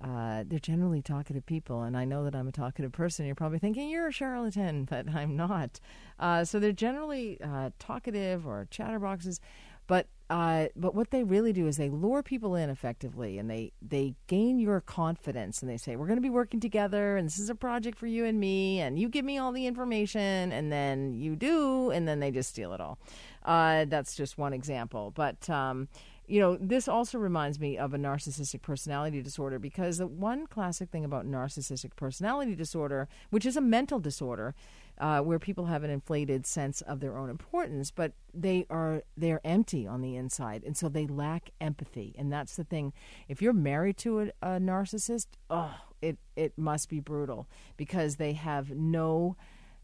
[0.00, 3.26] Uh, they're generally talkative people, and I know that I'm a talkative person.
[3.26, 5.80] You're probably thinking you're a charlatan, but I'm not.
[6.20, 9.40] Uh, so they're generally uh, talkative or chatterboxes,
[9.88, 13.72] but uh, but what they really do is they lure people in effectively, and they
[13.80, 17.38] they gain your confidence, and they say we're going to be working together, and this
[17.38, 20.70] is a project for you and me, and you give me all the information, and
[20.70, 22.98] then you do, and then they just steal it all.
[23.44, 25.50] Uh, that's just one example, but.
[25.50, 25.88] Um,
[26.30, 30.90] you know, this also reminds me of a narcissistic personality disorder because the one classic
[30.90, 34.54] thing about narcissistic personality disorder, which is a mental disorder,
[35.00, 39.40] uh, where people have an inflated sense of their own importance, but they are they're
[39.44, 42.14] empty on the inside, and so they lack empathy.
[42.18, 42.92] And that's the thing.
[43.28, 48.32] If you're married to a, a narcissist, oh, it it must be brutal because they
[48.34, 49.36] have no.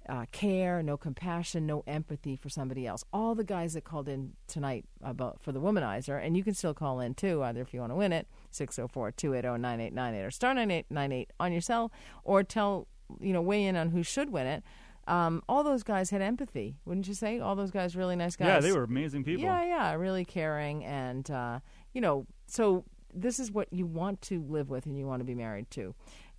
[0.06, 3.02] Uh, care, no compassion, no empathy for somebody else.
[3.10, 6.74] All the guys that called in tonight about for the womanizer, and you can still
[6.74, 10.52] call in too, either if you want to win it, 604 280 9898 or star
[10.52, 11.90] 9898 on your cell,
[12.22, 12.86] or tell,
[13.18, 14.62] you know, weigh in on who should win it
[15.06, 17.38] um, all those guys had empathy, wouldn't you say?
[17.40, 18.48] All those guys, really nice guys.
[18.48, 19.44] Yeah, they were amazing people.
[19.44, 21.60] Yeah, yeah, really caring, and uh,
[21.92, 25.24] you know, so this is what you want to live with and you want to
[25.24, 25.94] be married to.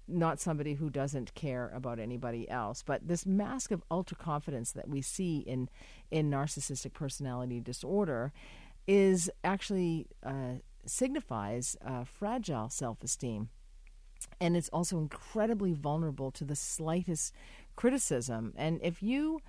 [0.08, 4.88] Not somebody who doesn't care about anybody else, but this mask of ultra confidence that
[4.88, 5.70] we see in
[6.12, 8.32] in narcissistic personality disorder
[8.88, 13.50] is actually uh, signifies uh, fragile self esteem,
[14.40, 17.34] and it's also incredibly vulnerable to the slightest
[17.76, 18.54] criticism.
[18.56, 19.40] And if you,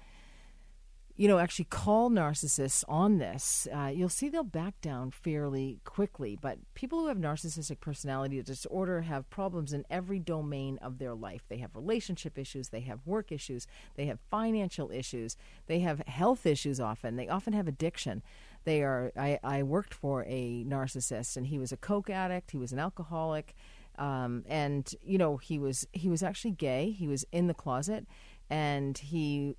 [1.15, 6.39] you know, actually call narcissists on this, uh, you'll see they'll back down fairly quickly.
[6.41, 11.43] But people who have narcissistic personality disorder have problems in every domain of their life.
[11.49, 15.37] They have relationship issues, they have work issues, they have financial issues,
[15.67, 18.23] they have health issues often, they often have addiction.
[18.65, 19.13] They are.
[19.17, 22.51] I, I worked for a narcissist, and he was a coke addict.
[22.51, 23.55] He was an alcoholic.
[23.99, 26.91] Um, and you know he was he was actually gay.
[26.91, 28.07] He was in the closet,
[28.51, 29.57] and he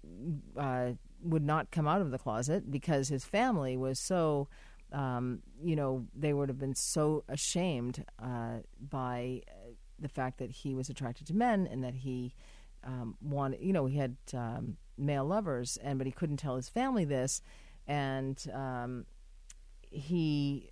[0.55, 4.47] uh, would not come out of the closet because his family was so.
[4.93, 10.49] Um, you know, they would have been so ashamed uh, by uh, the fact that
[10.49, 12.33] he was attracted to men and that he
[12.85, 13.59] um, wanted.
[13.61, 17.41] You know, he had um, male lovers, and but he couldn't tell his family this,
[17.85, 19.05] and um,
[19.89, 20.69] he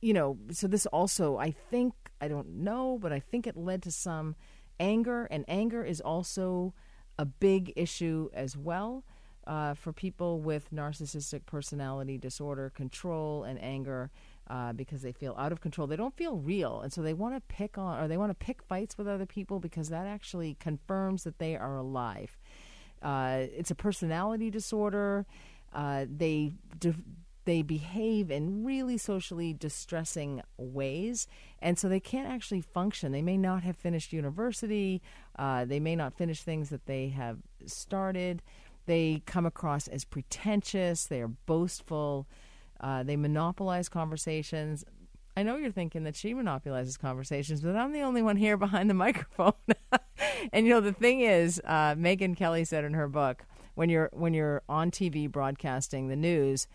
[0.00, 3.82] you know, so this also, I think, I don't know, but I think it led
[3.82, 4.36] to some
[4.78, 6.74] anger, and anger is also
[7.18, 9.04] a big issue as well
[9.46, 14.10] uh, for people with narcissistic personality disorder, control and anger.
[14.50, 17.34] Uh, because they feel out of control, they don't feel real, and so they want
[17.34, 20.56] to pick on or they want to pick fights with other people because that actually
[20.58, 22.38] confirms that they are alive.
[23.02, 25.26] Uh, it's a personality disorder.
[25.74, 26.94] Uh, they de-
[27.48, 31.26] they behave in really socially distressing ways,
[31.62, 33.10] and so they can't actually function.
[33.10, 35.00] They may not have finished university,
[35.38, 38.42] uh, they may not finish things that they have started.
[38.84, 42.26] They come across as pretentious, they are boastful,
[42.80, 44.84] uh, they monopolize conversations.
[45.34, 48.90] I know you're thinking that she monopolizes conversations, but I'm the only one here behind
[48.90, 49.54] the microphone.
[50.52, 54.10] and you know the thing is, uh, Megyn Kelly said in her book, when you're
[54.12, 56.66] when you're on TV broadcasting the news,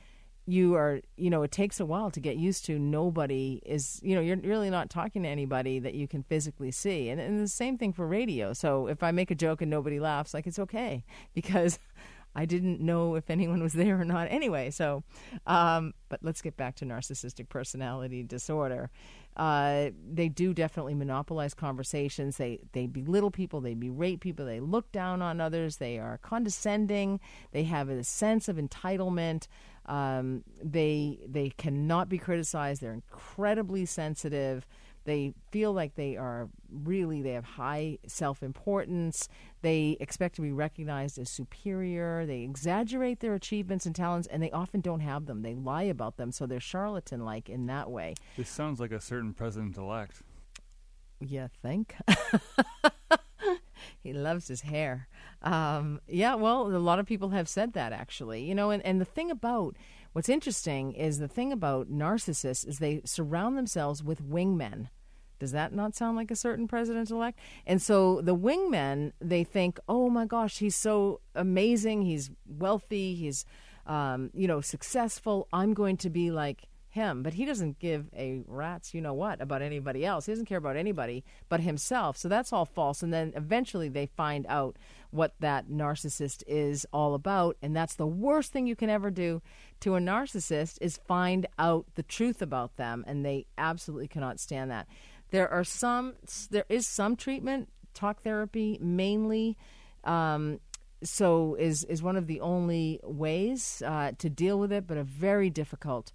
[0.45, 4.13] you are you know it takes a while to get used to nobody is you
[4.13, 7.47] know you're really not talking to anybody that you can physically see and, and the
[7.47, 10.59] same thing for radio so if i make a joke and nobody laughs like it's
[10.59, 11.03] okay
[11.33, 11.79] because
[12.35, 15.03] i didn't know if anyone was there or not anyway so
[15.47, 18.89] um, but let's get back to narcissistic personality disorder
[19.35, 22.37] uh, they do definitely monopolize conversations.
[22.37, 23.61] They they belittle people.
[23.61, 24.45] They berate people.
[24.45, 25.77] They look down on others.
[25.77, 27.19] They are condescending.
[27.51, 29.47] They have a sense of entitlement.
[29.85, 32.81] Um, they they cannot be criticized.
[32.81, 34.65] They're incredibly sensitive.
[35.05, 39.27] They feel like they are really they have high self importance.
[39.61, 42.25] They expect to be recognized as superior.
[42.25, 45.41] They exaggerate their achievements and talents, and they often don't have them.
[45.41, 48.15] They lie about them, so they're charlatan like in that way.
[48.37, 50.21] This sounds like a certain president elect.
[51.19, 51.95] Yeah, think.
[54.03, 55.07] he loves his hair.
[55.41, 58.43] Um, yeah, well, a lot of people have said that actually.
[58.43, 59.75] You know, and, and the thing about
[60.13, 64.89] What's interesting is the thing about narcissists is they surround themselves with wingmen.
[65.39, 67.39] Does that not sound like a certain president elect?
[67.65, 72.03] And so the wingmen, they think, oh my gosh, he's so amazing.
[72.03, 73.15] He's wealthy.
[73.15, 73.43] He's,
[73.87, 75.47] um, you know, successful.
[75.51, 77.23] I'm going to be like him.
[77.23, 80.25] But he doesn't give a rat's you know what about anybody else.
[80.25, 82.17] He doesn't care about anybody but himself.
[82.17, 83.01] So that's all false.
[83.01, 84.77] And then eventually they find out
[85.09, 87.57] what that narcissist is all about.
[87.61, 89.41] And that's the worst thing you can ever do
[89.81, 93.03] to a narcissist is find out the truth about them.
[93.07, 94.87] And they absolutely cannot stand that.
[95.31, 96.13] There are some,
[96.51, 99.57] there is some treatment, talk therapy mainly.
[100.03, 100.59] Um,
[101.03, 105.03] so is is one of the only ways uh, to deal with it, but a
[105.03, 106.13] very difficult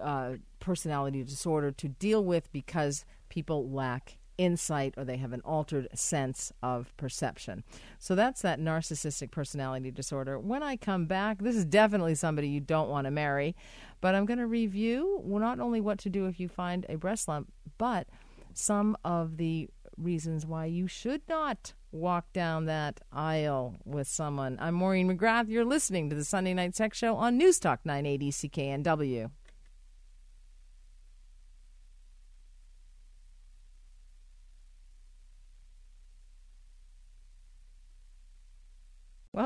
[0.00, 5.88] uh, personality disorder to deal with because people lack insight or they have an altered
[5.94, 7.64] sense of perception.
[7.98, 10.38] So that's that narcissistic personality disorder.
[10.38, 13.56] When I come back, this is definitely somebody you don't want to marry,
[14.00, 17.26] but I'm going to review not only what to do if you find a breast
[17.26, 18.06] lump, but
[18.54, 24.56] some of the reasons why you should not walk down that aisle with someone.
[24.60, 25.48] I'm Maureen McGrath.
[25.48, 29.30] You're listening to the Sunday Night Sex Show on News Talk 980 CKNW.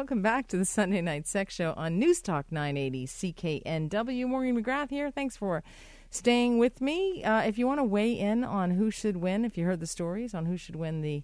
[0.02, 4.26] Welcome back to the Sunday Night Sex Show on News Talk 980 CKNW.
[4.26, 5.12] Maureen McGrath here.
[5.12, 5.62] Thanks for
[6.10, 7.22] staying with me.
[7.22, 9.86] Uh, if you want to weigh in on who should win, if you heard the
[9.86, 11.22] stories on who should win the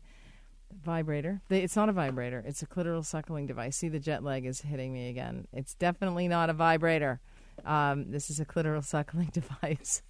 [0.72, 3.76] vibrator, the, it's not a vibrator, it's a clitoral suckling device.
[3.76, 5.48] See, the jet lag is hitting me again.
[5.52, 7.18] It's definitely not a vibrator.
[7.64, 10.02] Um, this is a clitoral suckling device.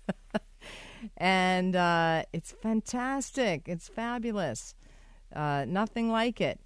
[1.17, 3.63] and uh, it's fantastic.
[3.65, 4.75] It's fabulous.
[5.35, 6.61] Uh, nothing like it.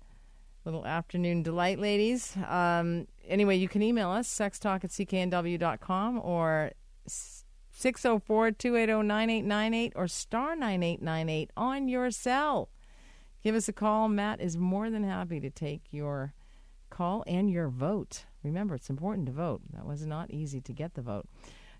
[0.64, 2.37] Little afternoon delight, ladies.
[2.48, 6.70] Um, anyway, you can email us, sextalk at cknw.com or
[7.07, 12.68] 604 280 9898 or star 9898 on your cell.
[13.42, 14.09] Give us a call.
[14.09, 16.33] Matt is more than happy to take your
[16.90, 18.27] call and your vote.
[18.44, 19.62] Remember, it's important to vote.
[19.72, 21.29] That was not easy to get the vote.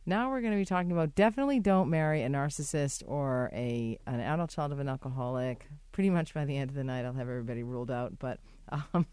[0.05, 4.21] Now we're going to be talking about definitely don't marry a narcissist or a an
[4.21, 5.69] adult child of an alcoholic.
[5.93, 8.19] Pretty much by the end of the night, I'll have everybody ruled out.
[8.19, 8.41] But
[8.95, 9.07] um,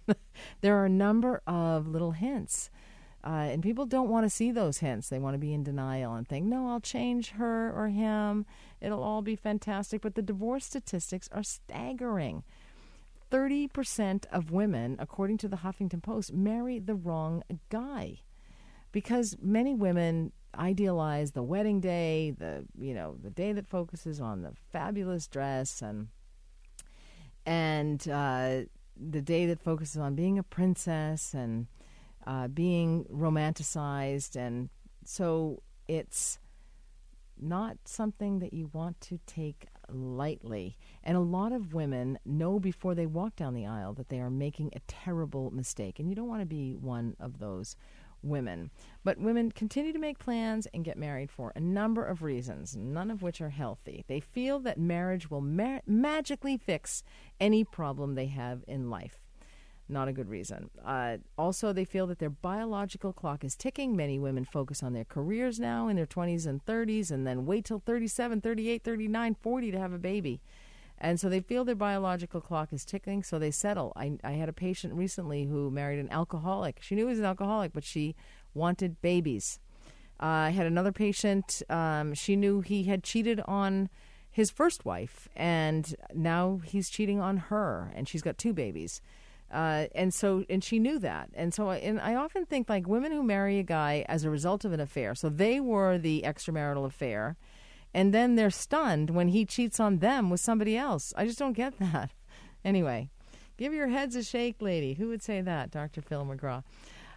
[0.61, 2.69] there are a number of little hints
[3.23, 5.09] uh, and people don't want to see those hints.
[5.09, 8.45] They want to be in denial and think, no, I'll change her or him.
[8.79, 10.01] It'll all be fantastic.
[10.01, 12.43] But the divorce statistics are staggering.
[13.29, 18.19] 30% of women, according to the Huffington Post, marry the wrong guy
[18.91, 24.41] because many women idealize the wedding day, the you know, the day that focuses on
[24.41, 26.07] the fabulous dress and
[27.45, 28.61] and uh,
[28.95, 31.67] the day that focuses on being a princess and
[32.27, 34.69] uh, being romanticized, and
[35.05, 36.39] so it's
[37.41, 40.77] not something that you want to take lightly.
[41.03, 44.29] And a lot of women know before they walk down the aisle that they are
[44.29, 47.75] making a terrible mistake, and you don't want to be one of those
[48.21, 48.71] women.
[49.03, 53.11] But women continue to make plans and get married for a number of reasons, none
[53.11, 54.03] of which are healthy.
[54.07, 57.03] They feel that marriage will ma- magically fix
[57.39, 59.19] any problem they have in life.
[59.91, 60.69] Not a good reason.
[60.85, 63.95] Uh, also, they feel that their biological clock is ticking.
[63.95, 67.65] Many women focus on their careers now in their 20s and 30s and then wait
[67.65, 70.41] till 37, 38, 39, 40 to have a baby.
[71.01, 73.93] And so they feel their biological clock is ticking, so they settle.
[73.95, 76.79] I, I had a patient recently who married an alcoholic.
[76.81, 78.15] She knew he was an alcoholic, but she
[78.53, 79.59] wanted babies.
[80.21, 83.89] Uh, I had another patient, um, she knew he had cheated on
[84.29, 89.01] his first wife, and now he's cheating on her, and she's got two babies.
[89.51, 91.29] Uh, and so, and she knew that.
[91.33, 94.65] And so, and I often think like women who marry a guy as a result
[94.65, 95.15] of an affair.
[95.15, 97.35] So they were the extramarital affair,
[97.93, 101.13] and then they're stunned when he cheats on them with somebody else.
[101.17, 102.11] I just don't get that.
[102.63, 103.09] Anyway,
[103.57, 104.93] give your heads a shake, lady.
[104.95, 106.01] Who would say that, Dr.
[106.01, 106.63] Phil McGraw?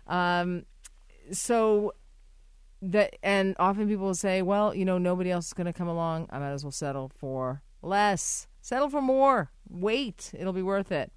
[0.06, 0.64] Um,
[1.30, 1.92] so
[2.80, 5.88] that, and often people will say, well, you know, nobody else is going to come
[5.88, 6.28] along.
[6.30, 8.48] I might as well settle for less.
[8.61, 9.50] Settle for more.
[9.68, 11.12] Wait, it'll be worth it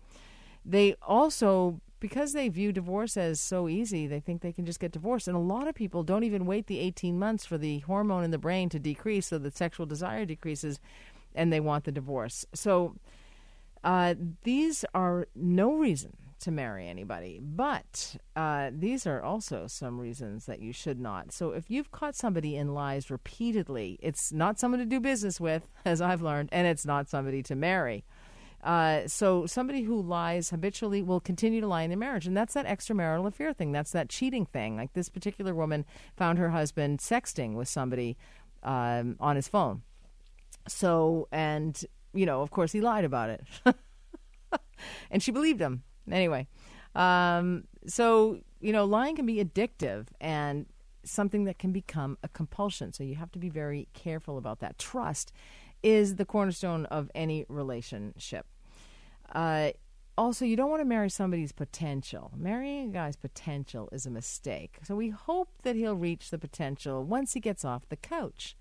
[0.65, 4.91] they also because they view divorce as so easy, they think they can just get
[4.91, 5.27] divorced.
[5.27, 8.31] And a lot of people don't even wait the 18 months for the hormone in
[8.31, 10.79] the brain to decrease so that sexual desire decreases
[11.33, 12.45] and they want the divorce.
[12.53, 12.95] So
[13.83, 20.45] uh, these are no reason to marry anybody, but uh, these are also some reasons
[20.45, 21.31] that you should not.
[21.31, 25.67] So if you've caught somebody in lies repeatedly, it's not someone to do business with,
[25.85, 28.03] as I've learned, and it's not somebody to marry.
[28.65, 32.55] Uh, so somebody who lies habitually will continue to lie in their marriage, and that's
[32.55, 33.71] that extramarital affair thing.
[33.71, 34.75] That's that cheating thing.
[34.75, 35.85] Like this particular woman
[36.17, 38.17] found her husband sexting with somebody
[38.63, 39.83] um, on his phone.
[40.67, 41.79] So, and
[42.11, 43.43] you know, of course, he lied about it,
[45.11, 46.47] and she believed him anyway.
[46.95, 50.65] Um, so you know, lying can be addictive and
[51.03, 52.93] something that can become a compulsion.
[52.93, 54.79] So you have to be very careful about that.
[54.79, 55.31] Trust
[55.83, 58.47] is the cornerstone of any relationship.
[59.33, 59.71] Uh,
[60.17, 62.31] also, you don't want to marry somebody's potential.
[62.37, 64.77] Marrying a guy's potential is a mistake.
[64.83, 68.55] So we hope that he'll reach the potential once he gets off the couch.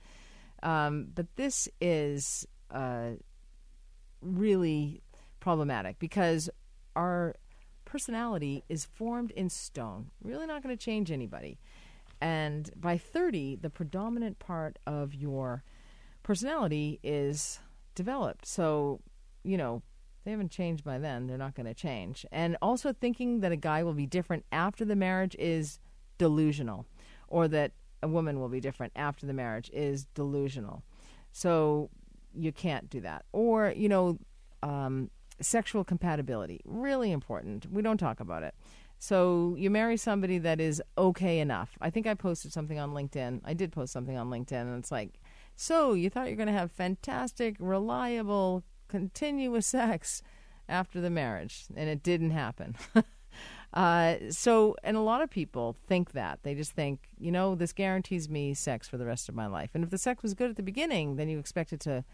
[0.62, 3.10] Um, but this is uh,
[4.20, 5.02] really
[5.38, 6.50] problematic because
[6.96, 7.36] our
[7.84, 10.10] personality is formed in stone.
[10.22, 11.58] Really not going to change anybody.
[12.20, 15.62] And by 30, the predominant part of your
[16.22, 17.60] personality is
[17.94, 18.46] developed.
[18.46, 19.00] So,
[19.44, 19.82] you know,
[20.24, 21.26] they haven't changed by then.
[21.26, 22.24] They're not going to change.
[22.32, 25.78] And also thinking that a guy will be different after the marriage is
[26.18, 26.86] delusional,
[27.28, 27.72] or that
[28.02, 30.82] a woman will be different after the marriage is delusional.
[31.32, 31.90] So
[32.34, 33.24] you can't do that.
[33.32, 34.18] Or, you know,
[34.62, 35.10] um,
[35.40, 37.70] sexual compatibility, really important.
[37.70, 38.54] We don't talk about it.
[38.98, 41.76] So you marry somebody that is okay enough.
[41.80, 43.40] I think I posted something on LinkedIn.
[43.44, 45.20] I did post something on LinkedIn, and it's like,
[45.56, 48.64] so you thought you're going to have fantastic, reliable,
[48.94, 50.22] continuous sex
[50.68, 52.76] after the marriage, and it didn't happen.
[53.74, 56.38] uh, so, and a lot of people think that.
[56.44, 59.70] They just think, you know, this guarantees me sex for the rest of my life.
[59.74, 62.04] And if the sex was good at the beginning, then you expect it to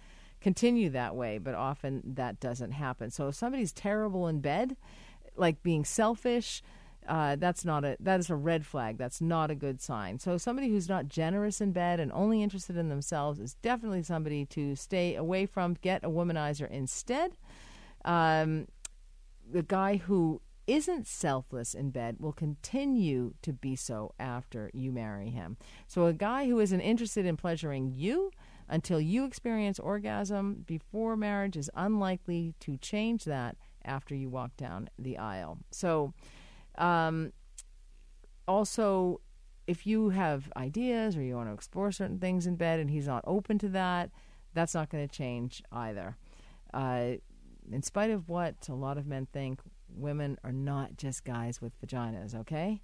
[0.40, 3.10] continue that way, but often that doesn't happen.
[3.10, 4.74] So if somebody's terrible in bed,
[5.36, 6.62] like being selfish,
[7.10, 8.96] uh, that's not a that is a red flag.
[8.96, 10.20] That's not a good sign.
[10.20, 14.46] So somebody who's not generous in bed and only interested in themselves is definitely somebody
[14.46, 15.74] to stay away from.
[15.74, 17.32] Get a womanizer instead.
[18.04, 18.68] Um,
[19.50, 25.30] the guy who isn't selfless in bed will continue to be so after you marry
[25.30, 25.56] him.
[25.88, 28.30] So a guy who isn't interested in pleasuring you
[28.68, 34.88] until you experience orgasm before marriage is unlikely to change that after you walk down
[34.96, 35.58] the aisle.
[35.72, 36.14] So
[36.80, 37.32] um,
[38.48, 39.20] also,
[39.66, 43.06] if you have ideas or you want to explore certain things in bed and he's
[43.06, 44.10] not open to that,
[44.54, 46.16] that's not going to change either.
[46.74, 47.12] Uh,
[47.70, 51.80] in spite of what a lot of men think, women are not just guys with
[51.80, 52.80] vaginas, okay?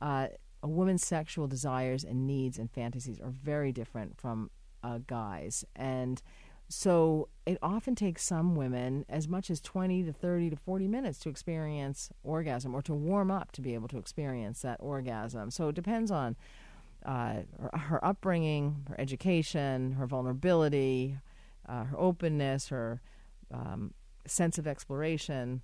[0.00, 0.26] Uh,
[0.62, 4.50] a woman's sexual desires and needs and fantasies are very different from
[4.82, 5.64] uh, guys.
[5.74, 6.20] And
[6.68, 11.18] so it often takes some women as much as 20 to 30 to 40 minutes
[11.20, 15.50] to experience orgasm or to warm up to be able to experience that orgasm.
[15.50, 16.36] So it depends on
[17.04, 21.18] uh, her, her, upbringing, her education, her vulnerability,
[21.68, 23.00] uh, her openness, her
[23.54, 23.94] um,
[24.26, 25.62] sense of exploration.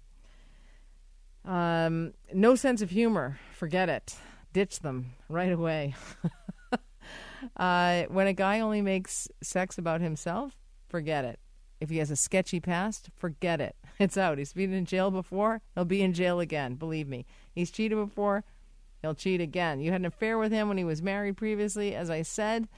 [1.44, 3.40] Um, no sense of humor.
[3.54, 4.14] Forget it.
[4.52, 5.96] Ditch them right away.
[7.56, 10.61] uh, when a guy only makes sex about himself,
[10.92, 11.40] forget it.
[11.80, 13.74] If he has a sketchy past, forget it.
[13.98, 14.38] It's out.
[14.38, 16.74] He's been in jail before, he'll be in jail again.
[16.74, 17.24] Believe me.
[17.54, 18.42] He's cheated before,
[19.00, 19.80] he'll cheat again.
[19.80, 21.94] You had an affair with him when he was married previously.
[21.94, 22.68] As I said,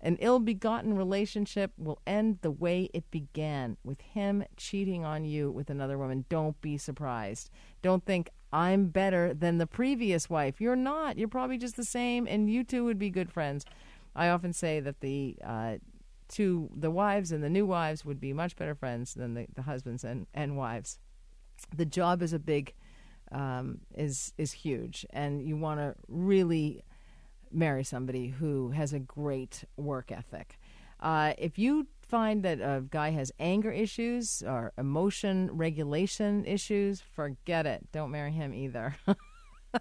[0.00, 5.50] an ill begotten relationship will end the way it began with him cheating on you
[5.50, 6.24] with another woman.
[6.30, 7.50] Don't be surprised.
[7.82, 10.60] Don't think, I'm better than the previous wife.
[10.60, 11.18] You're not.
[11.18, 13.66] You're probably just the same, and you two would be good friends.
[14.16, 15.74] I often say that the uh,
[16.30, 19.62] to the wives and the new wives would be much better friends than the, the
[19.62, 20.98] husbands and, and wives.
[21.74, 22.74] The job is a big
[23.32, 26.82] um, is is huge, and you want to really
[27.52, 30.58] marry somebody who has a great work ethic.
[31.00, 37.66] Uh, if you find that a guy has anger issues or emotion regulation issues, forget
[37.66, 37.86] it.
[37.92, 38.96] Don't marry him either.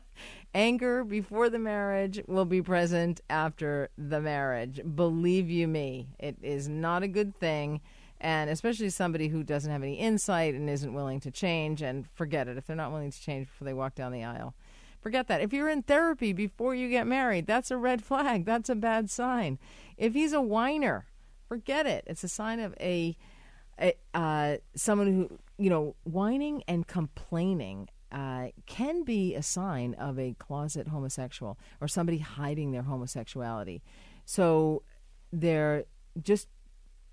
[0.53, 4.81] Anger before the marriage will be present after the marriage.
[4.95, 7.81] Believe you me, it is not a good thing.
[8.21, 12.49] And especially somebody who doesn't have any insight and isn't willing to change, and forget
[12.49, 12.57] it.
[12.57, 14.55] If they're not willing to change before they walk down the aisle,
[15.01, 15.39] forget that.
[15.39, 18.43] If you're in therapy before you get married, that's a red flag.
[18.45, 19.57] That's a bad sign.
[19.97, 21.05] If he's a whiner,
[21.47, 22.03] forget it.
[22.07, 23.15] It's a sign of a,
[23.79, 30.17] a uh, someone who you know whining and complaining uh, can be a sign of
[30.17, 33.81] a closet homosexual or somebody hiding their homosexuality.
[34.25, 34.83] So
[35.31, 35.85] they're
[36.21, 36.47] just,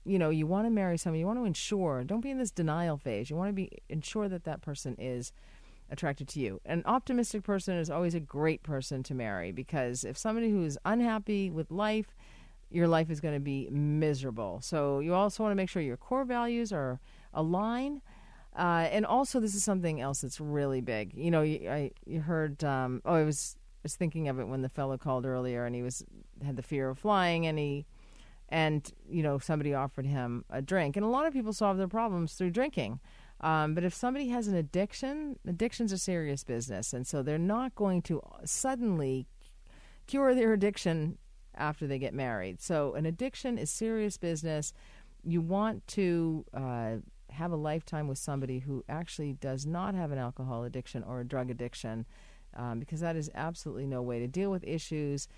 [0.04, 2.50] you know, you want to marry somebody, you want to ensure, don't be in this
[2.50, 3.28] denial phase.
[3.30, 5.32] You want to be ensure that that person is
[5.90, 6.60] attracted to you.
[6.64, 10.78] An optimistic person is always a great person to marry because if somebody who is
[10.84, 12.14] unhappy with life,
[12.70, 14.60] your life is going to be miserable.
[14.62, 17.00] So you also want to make sure your core values are
[17.32, 18.00] aligned
[18.56, 21.12] Uh, and also, this is something else that's really big.
[21.14, 22.64] You know, you, I you heard.
[22.64, 25.82] Um, oh, I was was thinking of it when the fellow called earlier, and he
[25.82, 26.04] was
[26.44, 27.86] had the fear of flying, and he
[28.48, 31.88] and you know somebody offered him a drink, and a lot of people solve their
[31.88, 32.98] problems through drinking.
[33.42, 37.74] Um, but if somebody has an addiction, addiction's a serious business, and so they're not
[37.74, 39.26] going to suddenly
[40.06, 41.18] cure their addiction
[41.54, 42.62] after they get married.
[42.62, 44.72] So an addiction is serious business.
[45.22, 46.96] You want to uh,
[47.36, 51.24] have a lifetime with somebody who actually does not have an alcohol addiction or a
[51.24, 52.06] drug addiction,
[52.54, 55.28] um, because that is absolutely no way to deal with issues.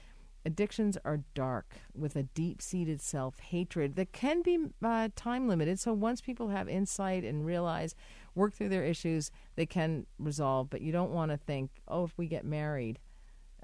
[0.44, 5.78] Addictions are dark with a deep seated self hatred that can be uh, time limited.
[5.78, 7.94] So once people have insight and realize,
[8.34, 10.70] work through their issues, they can resolve.
[10.70, 13.00] But you don't want to think, oh, if we get married,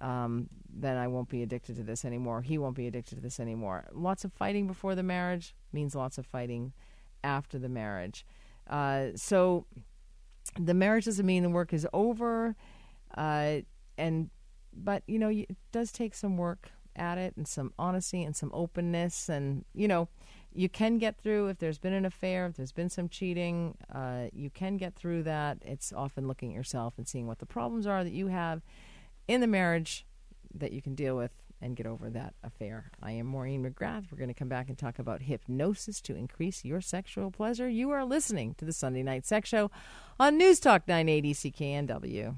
[0.00, 2.42] um, then I won't be addicted to this anymore.
[2.42, 3.86] He won't be addicted to this anymore.
[3.92, 6.72] Lots of fighting before the marriage means lots of fighting
[7.24, 8.24] after the marriage.
[8.68, 9.66] Uh, so
[10.58, 12.54] the marriage doesn't mean the work is over,
[13.16, 13.56] uh,
[13.98, 14.30] and
[14.72, 18.50] but you know it does take some work at it and some honesty and some
[18.54, 20.08] openness, and you know
[20.52, 24.26] you can get through if there's been an affair, if there's been some cheating, uh,
[24.32, 25.58] you can get through that.
[25.62, 28.62] It's often looking at yourself and seeing what the problems are that you have
[29.26, 30.06] in the marriage
[30.54, 31.32] that you can deal with
[31.64, 32.90] and get over that affair.
[33.02, 34.12] I am Maureen McGrath.
[34.12, 37.68] We're going to come back and talk about hypnosis to increase your sexual pleasure.
[37.68, 39.70] You are listening to the Sunday Night Sex Show
[40.20, 42.36] on News Talk 980 CKNW.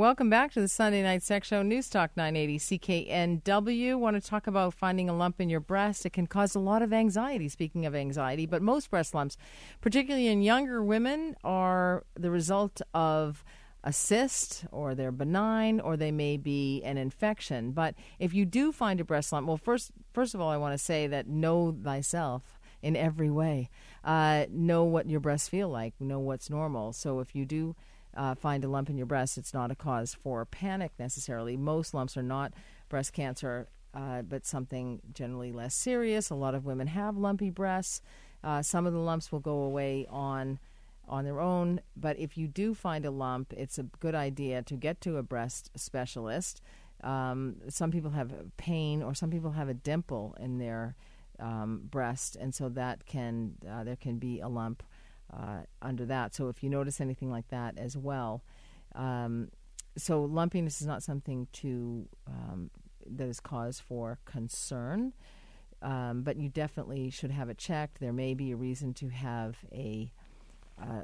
[0.00, 3.98] Welcome back to the Sunday Night Sex Show, News Talk 980 CKNW.
[3.98, 6.06] Want to talk about finding a lump in your breast?
[6.06, 9.36] It can cause a lot of anxiety, speaking of anxiety, but most breast lumps,
[9.82, 13.44] particularly in younger women, are the result of
[13.84, 17.72] a cyst or they're benign or they may be an infection.
[17.72, 20.72] But if you do find a breast lump, well, first, first of all, I want
[20.72, 23.68] to say that know thyself in every way.
[24.02, 26.94] Uh, know what your breasts feel like, know what's normal.
[26.94, 27.76] So if you do
[28.20, 31.56] uh, find a lump in your breast, it's not a cause for panic necessarily.
[31.56, 32.52] Most lumps are not
[32.90, 36.28] breast cancer, uh, but something generally less serious.
[36.28, 38.02] A lot of women have lumpy breasts.
[38.44, 40.58] Uh, some of the lumps will go away on
[41.08, 44.76] on their own, but if you do find a lump, it's a good idea to
[44.76, 46.60] get to a breast specialist.
[47.02, 50.94] Um, some people have pain, or some people have a dimple in their
[51.40, 54.84] um, breast, and so that can uh, there can be a lump
[55.32, 56.34] uh, under that.
[56.34, 58.42] So if you notice anything like that as well,
[58.94, 59.50] um,
[59.96, 62.70] so lumpiness is not something to um,
[63.06, 65.12] that is cause for concern,
[65.82, 68.00] um, but you definitely should have it checked.
[68.00, 70.12] There may be a reason to have a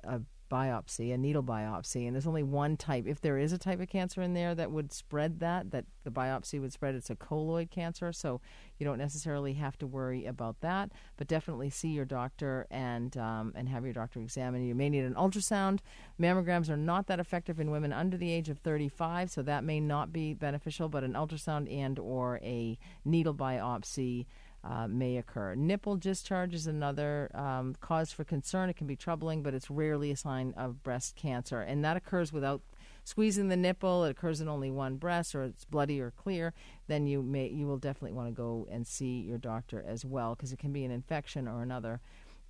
[0.05, 3.07] a biopsy, a needle biopsy, and there's only one type.
[3.07, 6.11] If there is a type of cancer in there that would spread that, that the
[6.11, 8.13] biopsy would spread, it's a colloid cancer.
[8.13, 8.41] So
[8.79, 13.53] you don't necessarily have to worry about that, but definitely see your doctor and um,
[13.55, 14.75] and have your doctor examine you.
[14.75, 15.81] May need an ultrasound.
[16.21, 19.81] Mammograms are not that effective in women under the age of 35, so that may
[19.81, 20.89] not be beneficial.
[20.89, 24.27] But an ultrasound and or a needle biopsy
[24.69, 25.55] uh, may occur.
[25.55, 28.69] Nipple discharge is another um, cause for concern.
[28.69, 32.33] It can be troubling, but it's rarely a sign of breast cancer, and that occurs
[32.33, 32.63] without
[33.05, 34.05] squeezing the nipple.
[34.05, 36.53] It occurs in only one breast, or it's bloody or clear.
[36.89, 40.35] Then you may you will definitely want to go and see your doctor as well,
[40.35, 42.01] because it can be an infection or another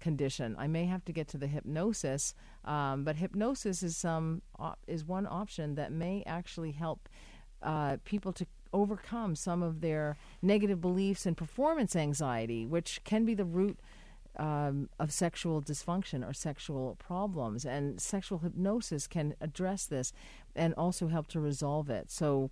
[0.00, 0.56] condition.
[0.58, 5.04] I may have to get to the hypnosis, um, but hypnosis is some op- is
[5.04, 7.08] one option that may actually help
[7.62, 8.46] uh, people to
[8.76, 13.78] overcome some of their negative beliefs and performance anxiety, which can be the root
[14.36, 17.64] um, of sexual dysfunction or sexual problems.
[17.64, 20.12] And sexual hypnosis can address this
[20.54, 22.10] and also help to resolve it.
[22.10, 22.50] So,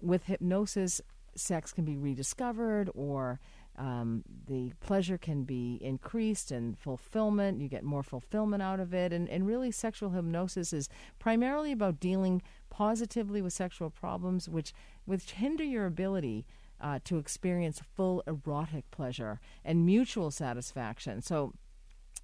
[0.00, 1.00] with hypnosis,
[1.34, 3.40] sex can be rediscovered or
[3.78, 7.60] um, the pleasure can be increased and fulfillment.
[7.60, 9.12] You get more fulfillment out of it.
[9.12, 14.72] And, and really, sexual hypnosis is primarily about dealing positively with sexual problems, which,
[15.04, 16.46] which hinder your ability
[16.80, 21.22] uh, to experience full erotic pleasure and mutual satisfaction.
[21.22, 21.54] So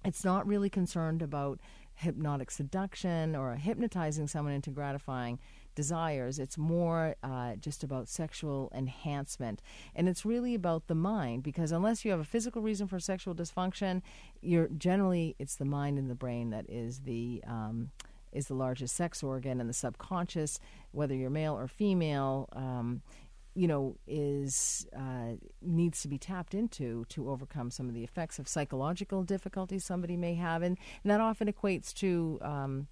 [0.05, 1.59] it's not really concerned about
[1.95, 5.39] hypnotic seduction or hypnotizing someone into gratifying
[5.79, 6.39] desires.
[6.39, 9.61] It's more uh, just about sexual enhancement.
[9.95, 13.33] And it's really about the mind because unless you have a physical reason for sexual
[13.33, 14.01] dysfunction,
[14.41, 17.41] you're generally, it's the mind and the brain that is the.
[17.47, 17.91] Um,
[18.31, 20.59] is the largest sex organ, and the subconscious,
[20.91, 23.01] whether you're male or female, um,
[23.55, 25.31] you know, is uh,
[25.63, 30.15] needs to be tapped into to overcome some of the effects of psychological difficulties somebody
[30.15, 32.87] may have, and, and that often equates to um,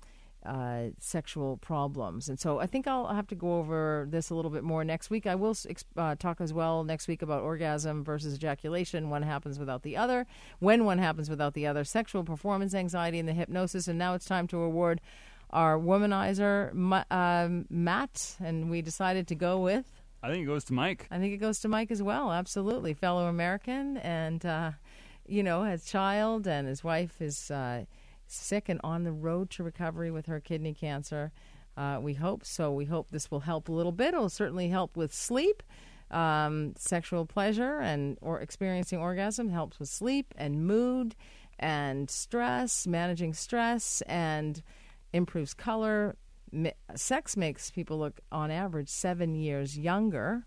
[0.47, 2.29] uh, sexual problems.
[2.29, 5.09] And so I think I'll have to go over this a little bit more next
[5.09, 5.27] week.
[5.27, 5.55] I will
[5.97, 10.25] uh, talk as well next week about orgasm versus ejaculation, one happens without the other,
[10.59, 13.87] when one happens without the other, sexual performance anxiety, and the hypnosis.
[13.87, 15.01] And now it's time to award
[15.49, 16.73] our womanizer,
[17.11, 19.85] um, Matt, and we decided to go with.
[20.23, 21.07] I think it goes to Mike.
[21.11, 22.31] I think it goes to Mike as well.
[22.31, 24.71] Absolutely, fellow American, and uh,
[25.27, 27.83] you know, has child, and his wife is uh,
[28.31, 31.31] sick and on the road to recovery with her kidney cancer.
[31.75, 32.71] Uh, we hope so.
[32.71, 34.13] We hope this will help a little bit.
[34.13, 35.61] It'll certainly help with sleep,
[36.09, 41.15] um, sexual pleasure, and or experiencing orgasm helps with sleep and mood
[41.59, 44.63] and stress, managing stress, and
[45.13, 46.15] improves color.
[46.95, 50.45] Sex makes people look, on average, seven years younger.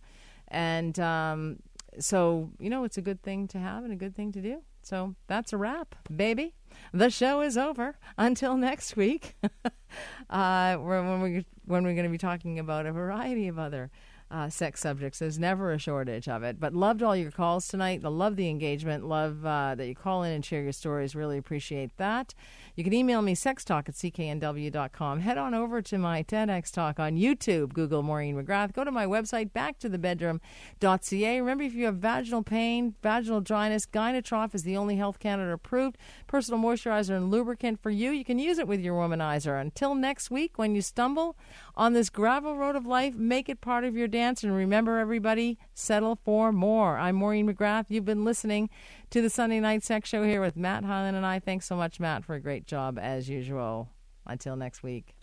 [0.48, 1.58] And um,
[1.98, 4.62] so, you know, it's a good thing to have and a good thing to do.
[4.82, 6.54] So that's a wrap, baby.
[6.92, 7.96] The show is over.
[8.18, 9.36] Until next week,
[10.30, 13.90] uh, when we when we're going to be talking about a variety of other
[14.30, 15.18] uh, sex subjects.
[15.18, 16.60] There's never a shortage of it.
[16.60, 18.02] But loved all your calls tonight.
[18.02, 19.06] Love the engagement.
[19.06, 21.14] Love uh, that you call in and share your stories.
[21.14, 22.34] Really appreciate that.
[22.76, 25.20] You can email me sextalk at cknw.com.
[25.20, 27.72] Head on over to my TEDx talk on YouTube.
[27.72, 28.72] Google Maureen McGrath.
[28.72, 31.40] Go to my website, backtothebedroom.ca.
[31.40, 35.98] Remember, if you have vaginal pain, vaginal dryness, Gynatrof is the only Health Canada approved
[36.26, 38.10] personal moisturizer and lubricant for you.
[38.10, 39.60] You can use it with your womanizer.
[39.60, 41.36] Until next week, when you stumble
[41.80, 44.44] on this gravel road of life, make it part of your dance.
[44.44, 46.98] And remember, everybody, settle for more.
[46.98, 47.86] I'm Maureen McGrath.
[47.88, 48.68] You've been listening
[49.08, 51.38] to the Sunday Night Sex Show here with Matt Hyland and I.
[51.38, 53.88] Thanks so much, Matt, for a great job as usual.
[54.26, 55.14] Until next week.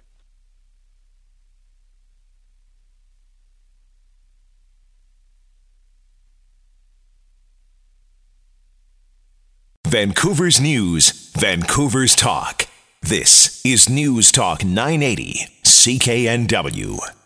[9.85, 12.65] Vancouver's News, Vancouver's Talk.
[13.03, 15.45] This is News Talk 980,
[15.87, 17.07] CKNW.